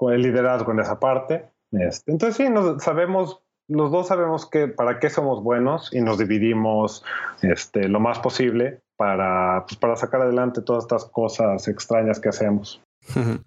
el 0.00 0.22
liderazgo 0.22 0.72
en 0.72 0.80
esa 0.80 0.98
parte. 0.98 1.44
Este, 1.72 2.12
entonces 2.12 2.36
sí, 2.36 2.50
nos, 2.50 2.82
sabemos, 2.82 3.40
los 3.68 3.90
dos 3.90 4.08
sabemos 4.08 4.48
que 4.48 4.68
para 4.68 4.98
qué 4.98 5.10
somos 5.10 5.42
buenos 5.42 5.92
y 5.92 6.00
nos 6.00 6.18
dividimos 6.18 7.04
este, 7.42 7.88
lo 7.88 8.00
más 8.00 8.18
posible 8.18 8.80
para, 8.96 9.64
pues, 9.66 9.76
para 9.76 9.96
sacar 9.96 10.22
adelante 10.22 10.62
todas 10.62 10.84
estas 10.84 11.04
cosas 11.06 11.68
extrañas 11.68 12.20
que 12.20 12.28
hacemos. 12.28 12.80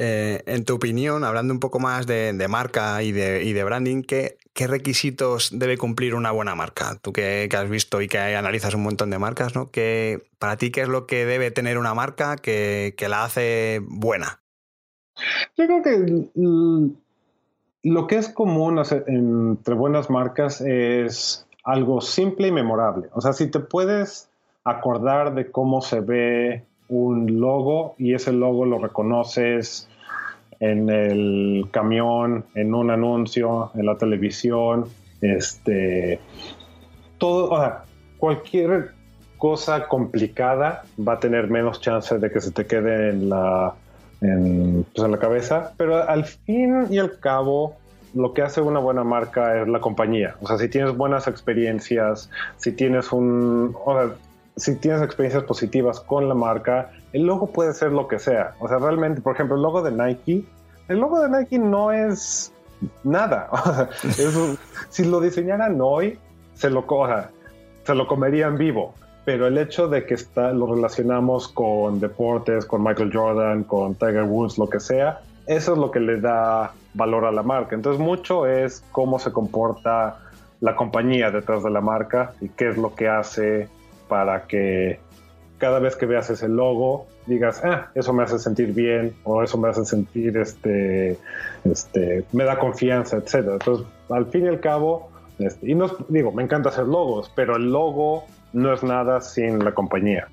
Eh, 0.00 0.44
en 0.46 0.64
tu 0.64 0.76
opinión, 0.76 1.24
hablando 1.24 1.52
un 1.52 1.58
poco 1.58 1.80
más 1.80 2.06
de, 2.06 2.32
marca 2.48 3.02
y 3.02 3.10
de, 3.10 3.42
y 3.42 3.52
de 3.52 3.64
branding, 3.64 4.02
¿qué, 4.02 4.38
¿qué, 4.54 4.68
requisitos 4.68 5.50
debe 5.52 5.76
cumplir 5.76 6.14
una 6.14 6.30
buena 6.30 6.54
marca? 6.54 6.96
Tú 7.02 7.12
que, 7.12 7.48
has 7.52 7.68
visto 7.68 8.00
y 8.00 8.06
que 8.06 8.18
analizas 8.18 8.74
un 8.74 8.84
montón 8.84 9.10
de 9.10 9.18
marcas, 9.18 9.56
¿no? 9.56 9.72
¿Qué, 9.72 10.22
para 10.38 10.56
ti, 10.56 10.70
¿qué 10.70 10.82
es 10.82 10.88
lo 10.88 11.08
que 11.08 11.26
debe 11.26 11.50
tener 11.50 11.78
una 11.78 11.94
marca 11.94 12.36
que, 12.36 12.94
que 12.96 13.08
la 13.08 13.24
hace 13.24 13.80
buena? 13.88 14.40
Yo 15.56 15.66
creo 15.66 15.82
que 15.82 16.22
lo 17.90 18.06
que 18.06 18.16
es 18.16 18.28
común 18.28 18.80
entre 19.06 19.74
buenas 19.74 20.10
marcas 20.10 20.60
es 20.60 21.46
algo 21.64 22.00
simple 22.00 22.48
y 22.48 22.52
memorable. 22.52 23.08
O 23.12 23.20
sea, 23.20 23.32
si 23.32 23.50
te 23.50 23.60
puedes 23.60 24.30
acordar 24.64 25.34
de 25.34 25.50
cómo 25.50 25.80
se 25.80 26.00
ve 26.00 26.64
un 26.88 27.40
logo 27.40 27.94
y 27.98 28.14
ese 28.14 28.32
logo 28.32 28.64
lo 28.64 28.78
reconoces 28.78 29.88
en 30.60 30.88
el 30.90 31.68
camión, 31.70 32.44
en 32.54 32.74
un 32.74 32.90
anuncio, 32.90 33.70
en 33.74 33.86
la 33.86 33.96
televisión, 33.96 34.86
este, 35.20 36.18
todo, 37.18 37.50
o 37.50 37.60
sea, 37.60 37.84
cualquier 38.18 38.92
cosa 39.36 39.86
complicada 39.86 40.82
va 41.06 41.14
a 41.14 41.20
tener 41.20 41.48
menos 41.48 41.80
chance 41.80 42.18
de 42.18 42.30
que 42.30 42.40
se 42.40 42.50
te 42.50 42.66
quede 42.66 43.10
en 43.10 43.28
la 43.28 43.74
en, 44.20 44.84
pues 44.94 45.04
en 45.04 45.12
la 45.12 45.18
cabeza, 45.18 45.72
pero 45.76 46.08
al 46.08 46.24
fin 46.24 46.86
y 46.90 46.98
al 46.98 47.18
cabo 47.18 47.76
lo 48.14 48.32
que 48.32 48.42
hace 48.42 48.60
una 48.60 48.80
buena 48.80 49.04
marca 49.04 49.60
es 49.60 49.68
la 49.68 49.80
compañía. 49.80 50.36
O 50.40 50.46
sea, 50.46 50.58
si 50.58 50.68
tienes 50.68 50.96
buenas 50.96 51.26
experiencias, 51.28 52.30
si 52.56 52.72
tienes 52.72 53.12
un, 53.12 53.76
o 53.84 53.92
sea, 53.92 54.14
si 54.56 54.76
tienes 54.76 55.02
experiencias 55.02 55.44
positivas 55.44 56.00
con 56.00 56.28
la 56.28 56.34
marca, 56.34 56.90
el 57.12 57.22
logo 57.22 57.48
puede 57.48 57.74
ser 57.74 57.92
lo 57.92 58.08
que 58.08 58.18
sea. 58.18 58.54
O 58.60 58.68
sea, 58.68 58.78
realmente, 58.78 59.20
por 59.20 59.34
ejemplo, 59.34 59.56
el 59.56 59.62
logo 59.62 59.82
de 59.82 59.92
Nike, 59.92 60.44
el 60.88 60.98
logo 60.98 61.20
de 61.20 61.28
Nike 61.28 61.58
no 61.58 61.92
es 61.92 62.52
nada. 63.04 63.48
si 64.88 65.04
lo 65.04 65.20
diseñaran 65.20 65.78
hoy, 65.80 66.18
se 66.54 66.70
lo, 66.70 66.86
coja 66.86 67.30
se 67.84 67.94
lo 67.94 68.06
comerían 68.06 68.58
vivo 68.58 68.94
pero 69.28 69.46
el 69.46 69.58
hecho 69.58 69.88
de 69.88 70.06
que 70.06 70.14
está, 70.14 70.52
lo 70.54 70.74
relacionamos 70.74 71.48
con 71.48 72.00
deportes, 72.00 72.64
con 72.64 72.82
Michael 72.82 73.10
Jordan, 73.12 73.64
con 73.64 73.94
Tiger 73.94 74.22
Woods, 74.22 74.56
lo 74.56 74.70
que 74.70 74.80
sea, 74.80 75.20
eso 75.46 75.72
es 75.74 75.78
lo 75.78 75.90
que 75.90 76.00
le 76.00 76.18
da 76.18 76.72
valor 76.94 77.26
a 77.26 77.30
la 77.30 77.42
marca. 77.42 77.74
Entonces 77.74 78.00
mucho 78.00 78.46
es 78.46 78.82
cómo 78.90 79.18
se 79.18 79.30
comporta 79.30 80.16
la 80.60 80.74
compañía 80.74 81.30
detrás 81.30 81.62
de 81.62 81.68
la 81.68 81.82
marca 81.82 82.32
y 82.40 82.48
qué 82.48 82.70
es 82.70 82.78
lo 82.78 82.94
que 82.94 83.06
hace 83.08 83.68
para 84.08 84.46
que 84.46 84.98
cada 85.58 85.78
vez 85.78 85.94
que 85.94 86.06
veas 86.06 86.30
ese 86.30 86.48
logo 86.48 87.06
digas, 87.26 87.60
ah, 87.62 87.90
eso 87.94 88.14
me 88.14 88.22
hace 88.22 88.38
sentir 88.38 88.72
bien 88.72 89.14
o 89.24 89.42
eso 89.42 89.58
me 89.58 89.68
hace 89.68 89.84
sentir, 89.84 90.38
este, 90.38 91.18
este, 91.64 92.24
me 92.32 92.44
da 92.44 92.58
confianza, 92.58 93.18
etc. 93.18 93.46
Entonces, 93.60 93.86
al 94.08 94.24
fin 94.28 94.46
y 94.46 94.48
al 94.48 94.60
cabo, 94.60 95.10
este, 95.38 95.70
y 95.70 95.74
no 95.74 95.90
digo, 96.08 96.32
me 96.32 96.44
encanta 96.44 96.70
hacer 96.70 96.86
logos, 96.86 97.30
pero 97.36 97.56
el 97.56 97.70
logo 97.70 98.24
no 98.52 98.72
es 98.72 98.82
nada 98.82 99.20
sin 99.20 99.64
la 99.64 99.72
compañía. 99.72 100.28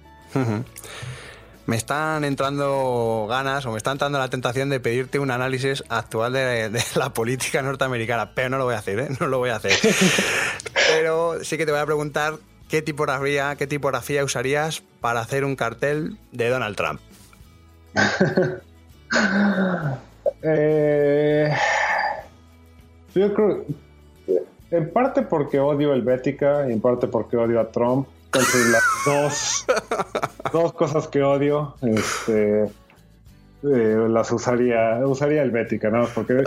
Me 1.65 1.75
están 1.77 2.23
entrando 2.23 3.25
ganas 3.27 3.65
o 3.65 3.71
me 3.71 3.77
está 3.77 3.91
entrando 3.91 4.19
la 4.19 4.29
tentación 4.29 4.69
de 4.69 4.79
pedirte 4.79 5.17
un 5.17 5.31
análisis 5.31 5.83
actual 5.89 6.33
de, 6.33 6.69
la 6.95 7.09
política 7.09 7.61
norteamericana, 7.61 8.33
pero 8.35 8.49
no 8.49 8.57
lo 8.57 8.65
voy 8.65 8.75
a 8.75 8.79
hacer, 8.79 8.99
¿eh? 8.99 9.07
No 9.19 9.27
lo 9.27 9.39
voy 9.39 9.49
a 9.49 9.55
hacer. 9.55 9.73
pero 10.93 11.43
sí 11.43 11.57
que 11.57 11.65
te 11.65 11.71
voy 11.71 11.81
a 11.81 11.85
preguntar 11.85 12.35
qué 12.69 12.81
tipografía, 12.81 13.55
qué 13.55 13.65
tipografía 13.67 14.23
usarías 14.23 14.83
para 15.01 15.21
hacer 15.21 15.43
un 15.43 15.55
cartel 15.55 16.17
de 16.31 16.49
Donald 16.49 16.75
Trump. 16.75 17.01
Eh, 20.41 21.55
yo 23.15 23.33
creo 23.33 23.65
en 24.77 24.91
parte 24.91 25.21
porque 25.21 25.59
odio 25.59 25.93
el 25.93 26.01
Bética 26.01 26.67
y 26.67 26.73
en 26.73 26.81
parte 26.81 27.07
porque 27.07 27.37
odio 27.37 27.59
a 27.59 27.71
Trump. 27.71 28.07
Entonces 28.25 28.67
las 28.67 28.83
dos, 29.05 29.65
dos 30.51 30.73
cosas 30.73 31.07
que 31.07 31.23
odio, 31.23 31.75
este, 31.81 32.63
eh, 32.63 34.07
las 34.09 34.31
usaría, 34.31 34.99
usaría 35.05 35.41
el 35.41 35.51
Bética, 35.51 35.89
¿no? 35.89 36.05
Porque 36.13 36.43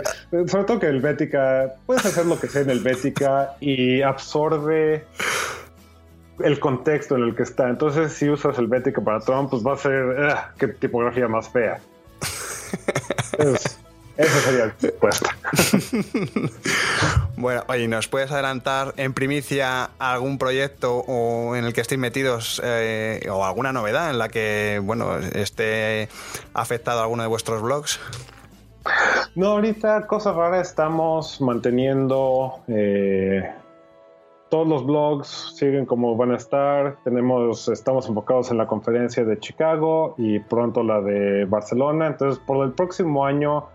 sobre 0.47 0.63
todo 0.65 0.79
que 0.79 0.87
el 0.87 1.01
Bética, 1.01 1.73
puedes 1.85 2.05
hacer 2.05 2.25
lo 2.25 2.39
que 2.39 2.47
sea 2.47 2.61
en 2.61 2.69
el 2.69 2.79
Bética 2.79 3.55
y 3.59 4.01
absorbe 4.01 5.05
el 6.43 6.59
contexto 6.59 7.15
en 7.15 7.23
el 7.23 7.35
que 7.35 7.43
está. 7.43 7.69
Entonces, 7.69 8.13
si 8.13 8.29
usas 8.29 8.57
el 8.59 8.67
Bética 8.67 9.01
para 9.01 9.19
Trump, 9.19 9.49
pues 9.49 9.65
va 9.65 9.73
a 9.73 9.77
ser, 9.77 10.29
ah, 10.29 10.51
qué 10.57 10.67
tipografía 10.67 11.27
más 11.27 11.49
fea. 11.49 11.79
Eso 14.19 14.37
sería 14.39 14.65
el 14.65 14.73
respuesta. 14.81 15.29
bueno, 17.37 17.63
oye, 17.69 17.87
¿nos 17.87 18.09
puedes 18.09 18.29
adelantar 18.33 18.93
en 18.97 19.13
primicia 19.13 19.91
algún 19.97 20.37
proyecto 20.37 20.97
o 21.07 21.55
en 21.55 21.63
el 21.63 21.71
que 21.71 21.79
estéis 21.79 22.01
metidos 22.01 22.61
eh, 22.61 23.25
o 23.31 23.45
alguna 23.45 23.71
novedad 23.71 24.09
en 24.09 24.17
la 24.17 24.27
que, 24.27 24.81
bueno, 24.83 25.17
esté 25.17 26.09
afectado 26.53 27.01
alguno 27.01 27.23
de 27.23 27.29
vuestros 27.29 27.61
blogs? 27.61 27.97
No, 29.35 29.51
ahorita, 29.51 30.05
cosa 30.05 30.33
rara, 30.33 30.59
estamos 30.59 31.39
manteniendo 31.39 32.59
eh, 32.67 33.49
todos 34.49 34.67
los 34.67 34.85
blogs 34.85 35.53
siguen 35.55 35.85
como 35.85 36.17
van 36.17 36.31
a 36.31 36.35
estar. 36.35 36.97
Tenemos, 37.05 37.69
estamos 37.69 38.09
enfocados 38.09 38.51
en 38.51 38.57
la 38.57 38.67
conferencia 38.67 39.23
de 39.23 39.39
Chicago 39.39 40.15
y 40.17 40.39
pronto 40.39 40.83
la 40.83 40.99
de 40.99 41.45
Barcelona. 41.45 42.07
Entonces, 42.07 42.37
por 42.45 42.65
el 42.65 42.73
próximo 42.73 43.25
año 43.25 43.69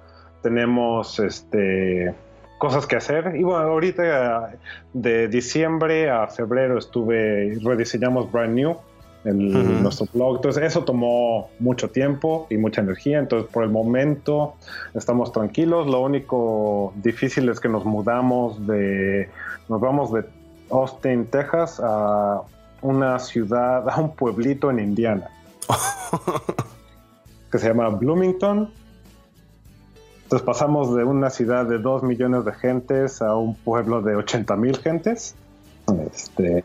tenemos 0.45 1.19
este 1.19 2.15
cosas 2.59 2.87
que 2.87 2.97
hacer. 2.97 3.35
Y 3.35 3.43
bueno, 3.43 3.65
ahorita 3.65 4.53
de 4.93 5.29
diciembre 5.29 6.11
a 6.11 6.29
febrero 6.29 6.79
estuve, 6.79 7.59
rediseñamos 7.65 8.31
Brand 8.31 8.55
New 8.55 8.77
en 9.25 9.83
nuestro 9.83 10.07
blog. 10.13 10.37
Entonces 10.37 10.63
eso 10.65 10.85
tomó 10.85 11.49
mucho 11.59 11.89
tiempo 11.89 12.47
y 12.51 12.59
mucha 12.59 12.83
energía. 12.83 13.19
Entonces 13.19 13.51
por 13.51 13.65
el 13.65 13.71
momento 13.71 14.55
estamos 14.93 15.33
tranquilos. 15.33 15.87
Lo 15.87 16.01
único 16.01 16.93
difícil 16.97 17.49
es 17.49 17.59
que 17.59 17.71
nos 17.71 17.87
mudamos 17.87 18.67
de, 18.67 19.31
nos 19.71 19.81
vamos 19.81 20.13
de 20.13 20.25
Austin, 20.71 21.25
Texas 21.27 21.81
a 21.83 22.43
una 22.83 23.19
ciudad, 23.19 23.89
a 23.89 23.99
un 23.99 24.15
pueblito 24.15 24.71
en 24.71 24.79
Indiana. 24.79 25.29
que 27.51 27.59
se 27.59 27.69
llama 27.69 27.89
Bloomington 27.89 28.84
entonces 30.25 30.45
pasamos 30.45 30.97
de 30.97 31.05
una 31.05 31.31
ciudad 31.31 31.67
de 31.67 31.79
2 31.79 32.03
millones 32.03 32.45
de 32.47 32.53
gentes 32.53 33.21
a 33.21 33.37
un 33.37 33.55
pueblo 33.55 34.01
de 34.01 34.17
80 34.17 34.57
mil 34.57 34.77
gentes. 34.79 35.35
Este, 36.11 36.65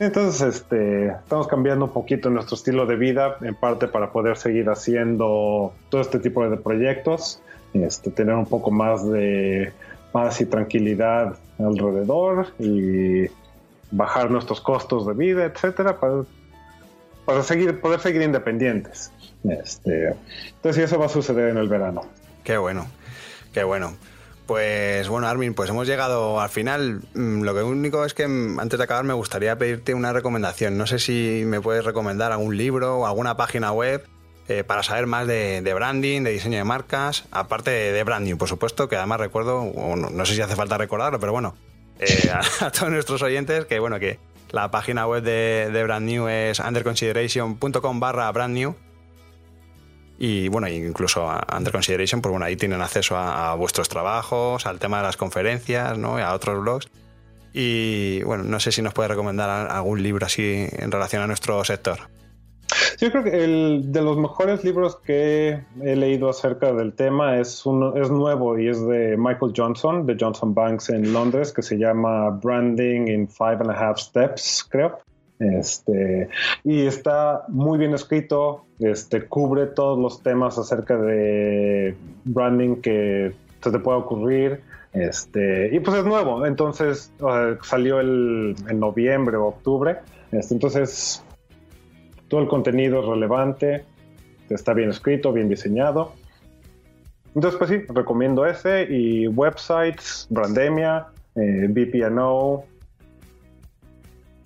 entonces, 0.00 0.56
este, 0.56 1.08
estamos 1.08 1.46
cambiando 1.48 1.84
un 1.84 1.92
poquito 1.92 2.30
nuestro 2.30 2.56
estilo 2.56 2.86
de 2.86 2.96
vida, 2.96 3.36
en 3.42 3.54
parte 3.54 3.88
para 3.88 4.10
poder 4.10 4.38
seguir 4.38 4.70
haciendo 4.70 5.74
todo 5.90 6.00
este 6.00 6.18
tipo 6.18 6.48
de 6.48 6.56
proyectos, 6.56 7.42
este, 7.74 8.10
tener 8.10 8.34
un 8.34 8.46
poco 8.46 8.70
más 8.70 9.06
de 9.06 9.70
paz 10.10 10.40
y 10.40 10.46
tranquilidad 10.46 11.36
alrededor 11.58 12.46
y 12.58 13.26
bajar 13.90 14.30
nuestros 14.30 14.62
costos 14.62 15.06
de 15.06 15.12
vida, 15.12 15.44
etcétera, 15.44 16.00
para, 16.00 16.22
para 17.26 17.42
seguir, 17.42 17.78
poder 17.80 18.00
seguir 18.00 18.22
independientes. 18.22 19.12
Este, 19.44 20.14
entonces, 20.56 20.84
eso 20.84 20.98
va 20.98 21.04
a 21.06 21.10
suceder 21.10 21.50
en 21.50 21.58
el 21.58 21.68
verano. 21.68 22.02
Qué 22.48 22.56
bueno, 22.56 22.86
qué 23.52 23.62
bueno. 23.62 23.94
Pues 24.46 25.06
bueno, 25.06 25.28
Armin, 25.28 25.52
pues 25.52 25.68
hemos 25.68 25.86
llegado 25.86 26.40
al 26.40 26.48
final. 26.48 27.02
Mm, 27.12 27.42
lo 27.42 27.54
que 27.54 27.62
único 27.62 28.06
es 28.06 28.14
que 28.14 28.26
mm, 28.26 28.58
antes 28.58 28.78
de 28.78 28.84
acabar 28.84 29.04
me 29.04 29.12
gustaría 29.12 29.58
pedirte 29.58 29.92
una 29.92 30.14
recomendación. 30.14 30.78
No 30.78 30.86
sé 30.86 30.98
si 30.98 31.42
me 31.44 31.60
puedes 31.60 31.84
recomendar 31.84 32.32
algún 32.32 32.56
libro 32.56 33.00
o 33.00 33.06
alguna 33.06 33.36
página 33.36 33.72
web 33.72 34.02
eh, 34.48 34.64
para 34.64 34.82
saber 34.82 35.06
más 35.06 35.26
de, 35.26 35.60
branding, 35.74 36.22
de 36.22 36.30
diseño 36.30 36.56
de 36.56 36.64
marcas, 36.64 37.26
aparte 37.32 37.70
de, 37.70 38.02
branding, 38.02 38.36
por 38.36 38.48
supuesto, 38.48 38.88
que 38.88 38.96
además 38.96 39.20
recuerdo, 39.20 39.70
no, 39.94 40.24
sé 40.24 40.34
si 40.34 40.40
hace 40.40 40.56
falta 40.56 40.78
recordarlo, 40.78 41.20
pero 41.20 41.32
bueno, 41.32 41.54
eh, 41.98 42.30
a, 42.60 42.70
todos 42.70 42.90
nuestros 42.90 43.20
oyentes 43.20 43.66
que 43.66 43.78
bueno, 43.78 44.00
que 44.00 44.18
la 44.52 44.70
página 44.70 45.06
web 45.06 45.22
de, 45.22 45.68
de 45.70 45.84
Brand 45.84 46.06
New 46.06 46.28
es 46.28 46.60
underconsideration.com 46.60 48.00
barra 48.00 48.32
brand 48.32 48.54
new 48.54 48.74
y 50.18 50.48
bueno, 50.48 50.68
incluso 50.68 51.30
Under 51.56 51.72
Consideration, 51.72 52.20
pues 52.20 52.30
bueno, 52.30 52.44
ahí 52.44 52.56
tienen 52.56 52.80
acceso 52.80 53.16
a, 53.16 53.54
vuestros 53.54 53.88
trabajos, 53.88 54.66
al 54.66 54.78
tema 54.80 54.98
de 54.98 55.04
las 55.04 55.16
conferencias, 55.16 55.96
¿no? 55.96 56.18
a 56.18 56.34
otros 56.34 56.60
blogs. 56.60 56.88
Y 57.52 58.22
bueno, 58.24 58.44
no 58.44 58.60
sé 58.60 58.72
si 58.72 58.82
nos 58.82 58.92
puede 58.92 59.08
recomendar 59.08 59.70
algún 59.70 60.02
libro 60.02 60.26
así 60.26 60.66
en 60.72 60.90
relación 60.90 61.22
a 61.22 61.26
nuestro 61.26 61.64
sector. 61.64 61.98
Yo 63.00 63.10
creo 63.10 63.24
que 63.24 63.44
el 63.44 63.92
de 63.92 64.02
los 64.02 64.18
mejores 64.18 64.64
libros 64.64 64.96
que 64.96 65.64
he 65.82 65.96
leído 65.96 66.28
acerca 66.28 66.72
del 66.72 66.92
tema 66.92 67.38
es 67.38 67.64
uno, 67.64 67.94
es 67.96 68.10
nuevo 68.10 68.58
y 68.58 68.68
es 68.68 68.84
de 68.86 69.16
Michael 69.16 69.52
Johnson, 69.56 70.04
de 70.04 70.16
Johnson 70.18 70.52
Banks 70.52 70.90
en 70.90 71.12
Londres, 71.12 71.52
que 71.52 71.62
se 71.62 71.78
llama 71.78 72.30
Branding 72.30 73.08
in 73.08 73.28
Five 73.28 73.58
and 73.60 73.70
a 73.70 73.74
Half 73.74 73.98
Steps, 73.98 74.66
creo. 74.68 74.98
Este, 75.38 76.28
y 76.64 76.86
está 76.86 77.44
muy 77.48 77.78
bien 77.78 77.94
escrito, 77.94 78.64
este, 78.80 79.26
cubre 79.26 79.66
todos 79.66 79.98
los 79.98 80.22
temas 80.22 80.58
acerca 80.58 80.96
de 80.96 81.94
branding 82.24 82.76
que 82.76 83.32
se 83.60 83.70
te 83.70 83.78
pueda 83.78 83.98
ocurrir. 83.98 84.60
Este, 84.92 85.74
y 85.74 85.80
pues 85.80 85.98
es 85.98 86.04
nuevo, 86.04 86.46
entonces 86.46 87.12
salió 87.62 88.00
el, 88.00 88.56
en 88.68 88.80
noviembre 88.80 89.36
o 89.36 89.46
octubre. 89.46 89.98
Este, 90.32 90.54
entonces, 90.54 91.22
todo 92.28 92.40
el 92.40 92.48
contenido 92.48 93.00
es 93.00 93.06
relevante, 93.06 93.84
está 94.50 94.74
bien 94.74 94.90
escrito, 94.90 95.32
bien 95.32 95.48
diseñado. 95.48 96.12
Entonces, 97.34 97.58
pues 97.58 97.70
sí, 97.70 97.86
recomiendo 97.94 98.46
ese 98.46 98.84
y 98.90 99.28
websites, 99.28 100.26
Brandemia, 100.30 101.06
eh, 101.36 101.66
BPNO, 101.68 102.64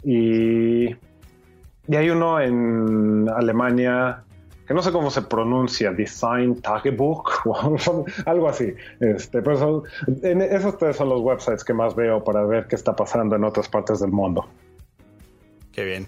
y, 0.05 0.87
y 0.87 1.97
hay 1.97 2.11
uno 2.11 2.41
en 2.41 3.29
Alemania 3.29 4.25
que 4.67 4.75
no 4.75 4.83
sé 4.83 4.93
cómo 4.93 5.11
se 5.11 5.23
pronuncia, 5.23 5.91
Design 5.93 6.61
Tagebuch 6.61 7.31
o 7.47 8.05
algo 8.27 8.49
así. 8.49 8.75
Este, 9.01 9.43
pero 9.43 9.85
esos 10.23 10.79
tres 10.79 10.97
son 10.97 11.09
los 11.09 11.21
websites 11.21 11.65
que 11.65 11.75
más 11.75 11.95
veo 11.95 12.23
para 12.23 12.45
ver 12.45 12.67
qué 12.69 12.77
está 12.77 12.95
pasando 12.95 13.37
en 13.37 13.45
otras 13.45 13.69
partes 13.69 14.01
del 14.01 14.11
mundo. 14.11 14.47
Qué 15.73 15.85
bien. 15.85 16.07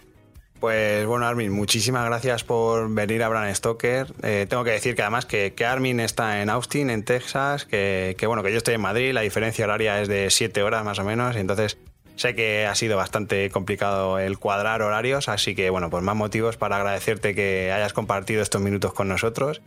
Pues 0.60 1.04
bueno, 1.04 1.26
Armin, 1.26 1.52
muchísimas 1.52 2.06
gracias 2.06 2.44
por 2.44 2.88
venir 2.94 3.22
a 3.22 3.28
Brand 3.28 3.54
Stoker. 3.54 4.14
Eh, 4.22 4.46
tengo 4.48 4.64
que 4.64 4.70
decir 4.70 4.94
que 4.94 5.02
además 5.02 5.26
que, 5.26 5.52
Armin 5.66 6.00
está 6.00 6.40
en 6.40 6.48
Austin, 6.48 6.88
en 6.90 7.04
Texas, 7.04 7.66
que, 7.66 8.14
que, 8.16 8.26
bueno, 8.26 8.42
que 8.42 8.50
yo 8.50 8.58
estoy 8.58 8.74
en 8.74 8.80
Madrid, 8.80 9.12
la 9.12 9.20
diferencia 9.22 9.64
horaria 9.66 10.00
es 10.00 10.08
de 10.08 10.30
7 10.30 10.62
horas 10.62 10.84
más 10.84 10.98
o 10.98 11.04
menos, 11.04 11.36
y 11.36 11.40
entonces 11.40 11.76
Sé 12.16 12.34
que 12.34 12.66
ha 12.66 12.74
sido 12.74 12.96
bastante 12.96 13.50
complicado 13.50 14.18
el 14.18 14.38
cuadrar 14.38 14.82
horarios, 14.82 15.28
así 15.28 15.54
que 15.54 15.70
bueno, 15.70 15.90
pues 15.90 16.02
más 16.02 16.14
motivos 16.14 16.56
para 16.56 16.76
agradecerte 16.76 17.34
que 17.34 17.72
hayas 17.72 17.92
compartido 17.92 18.42
estos 18.42 18.60
minutos 18.60 18.92
con 18.92 19.08
nosotros. 19.08 19.62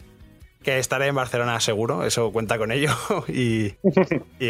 Que 0.63 0.79
estaré 0.79 1.07
en 1.07 1.15
Barcelona 1.15 1.59
seguro, 1.59 2.05
eso 2.05 2.31
cuenta 2.31 2.57
con 2.57 2.71
ello. 2.71 2.91
y, 3.27 3.75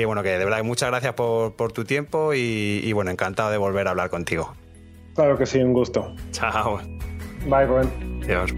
bueno, 0.06 0.24
que 0.24 0.30
de 0.30 0.46
verdad 0.46 0.64
muchas 0.64 0.90
gracias 0.90 1.14
por, 1.14 1.72
tu 1.74 1.84
tiempo 1.84 2.34
y, 2.34 2.82
y, 2.84 2.94
bueno, 2.94 3.12
encantado 3.12 3.52
de 3.52 3.58
volver 3.58 3.88
a 3.88 3.92
hablar 3.92 4.10
contigo. 4.10 4.54
Claro 5.16 5.38
que 5.38 5.46
sí, 5.46 5.60
un 5.60 5.74
gusto. 5.74 6.14
Chao. 6.32 6.80
Bye, 7.48 7.66
Rubén. 7.66 8.22
Adiós. 8.24 8.54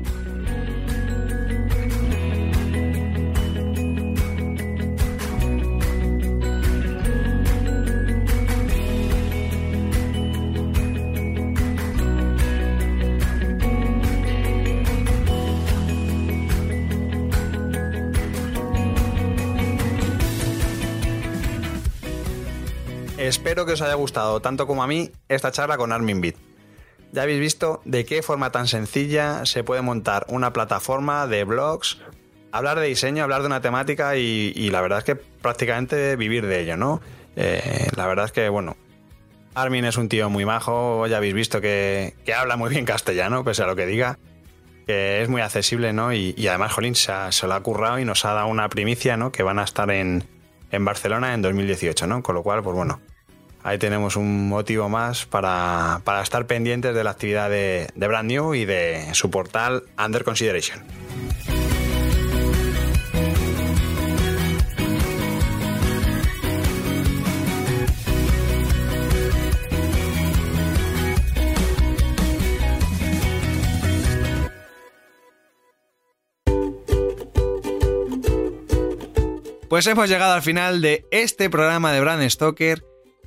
Que 23.65 23.73
os 23.73 23.81
haya 23.81 23.95
gustado 23.95 24.41
tanto 24.41 24.67
como 24.67 24.83
a 24.83 24.87
mí 24.87 25.12
esta 25.27 25.51
charla 25.51 25.77
con 25.77 25.91
Armin 25.91 26.21
Bit. 26.21 26.37
Ya 27.12 27.23
habéis 27.23 27.39
visto 27.39 27.81
de 27.85 28.05
qué 28.05 28.21
forma 28.21 28.51
tan 28.51 28.67
sencilla 28.67 29.45
se 29.45 29.63
puede 29.63 29.81
montar 29.81 30.25
una 30.29 30.53
plataforma 30.53 31.27
de 31.27 31.43
blogs, 31.43 31.97
hablar 32.51 32.79
de 32.79 32.87
diseño, 32.87 33.23
hablar 33.23 33.41
de 33.41 33.47
una 33.47 33.62
temática 33.62 34.15
y, 34.15 34.69
la 34.69 34.81
verdad 34.81 34.99
es 34.99 35.03
que 35.03 35.15
prácticamente 35.15 36.15
vivir 36.15 36.45
de 36.45 36.62
ello, 36.62 36.77
¿no? 36.77 37.01
Eh, 37.35 37.87
la 37.95 38.07
verdad 38.07 38.25
es 38.25 38.31
que, 38.31 38.47
bueno, 38.49 38.77
Armin 39.55 39.85
es 39.85 39.97
un 39.97 40.07
tío 40.07 40.29
muy 40.29 40.45
majo, 40.45 41.07
ya 41.07 41.17
habéis 41.17 41.33
visto 41.33 41.62
que, 41.62 42.13
habla 42.35 42.55
muy 42.57 42.69
bien 42.69 42.85
castellano, 42.85 43.43
pese 43.43 43.63
a 43.63 43.67
lo 43.67 43.75
que 43.75 43.87
diga, 43.87 44.19
que 44.85 45.21
es 45.21 45.29
muy 45.29 45.41
accesible, 45.41 45.91
¿no? 45.93 46.13
Y, 46.13 46.47
además, 46.47 46.73
Jolín, 46.73 46.95
se, 46.95 47.12
se, 47.31 47.47
lo 47.47 47.55
ha 47.55 47.63
currado 47.63 47.99
y 47.99 48.05
nos 48.05 48.23
ha 48.25 48.33
dado 48.33 48.47
una 48.47 48.69
primicia, 48.69 49.17
¿no? 49.17 49.31
Que 49.31 49.43
van 49.43 49.60
a 49.60 49.63
estar 49.63 49.89
en, 49.91 50.23
en 50.71 50.85
Barcelona 50.85 51.33
en 51.33 51.41
2018, 51.41 52.07
¿no? 52.07 52.21
Con 52.21 52.35
lo 52.35 52.43
cual, 52.43 52.62
pues 52.63 52.75
bueno, 52.75 53.01
ahí 53.63 53.77
tenemos 53.77 54.15
un 54.15 54.47
motivo 54.49 54.89
más 54.89 55.25
para, 55.25 56.01
estar 56.23 56.45
pendientes 56.45 56.93
de 56.95 57.03
la 57.03 57.12
actividad 57.12 57.49
de, 57.49 57.89
de 57.93 58.07
Brand 58.07 58.29
New 58.29 58.55
y 58.55 58.65
de 58.65 59.07
su 59.13 59.29
portal 59.29 59.83
Under 59.97 60.23
Consideration. 60.23 60.83
Pues 79.69 79.85
hemos 79.85 80.10
llegado 80.10 80.33
al 80.33 80.41
final 80.41 80.81
de 80.81 81.05
este 81.12 81.47
programa 81.47 81.93
de 81.93 82.01
Brand 82.01 82.27
Stoker 82.27 82.88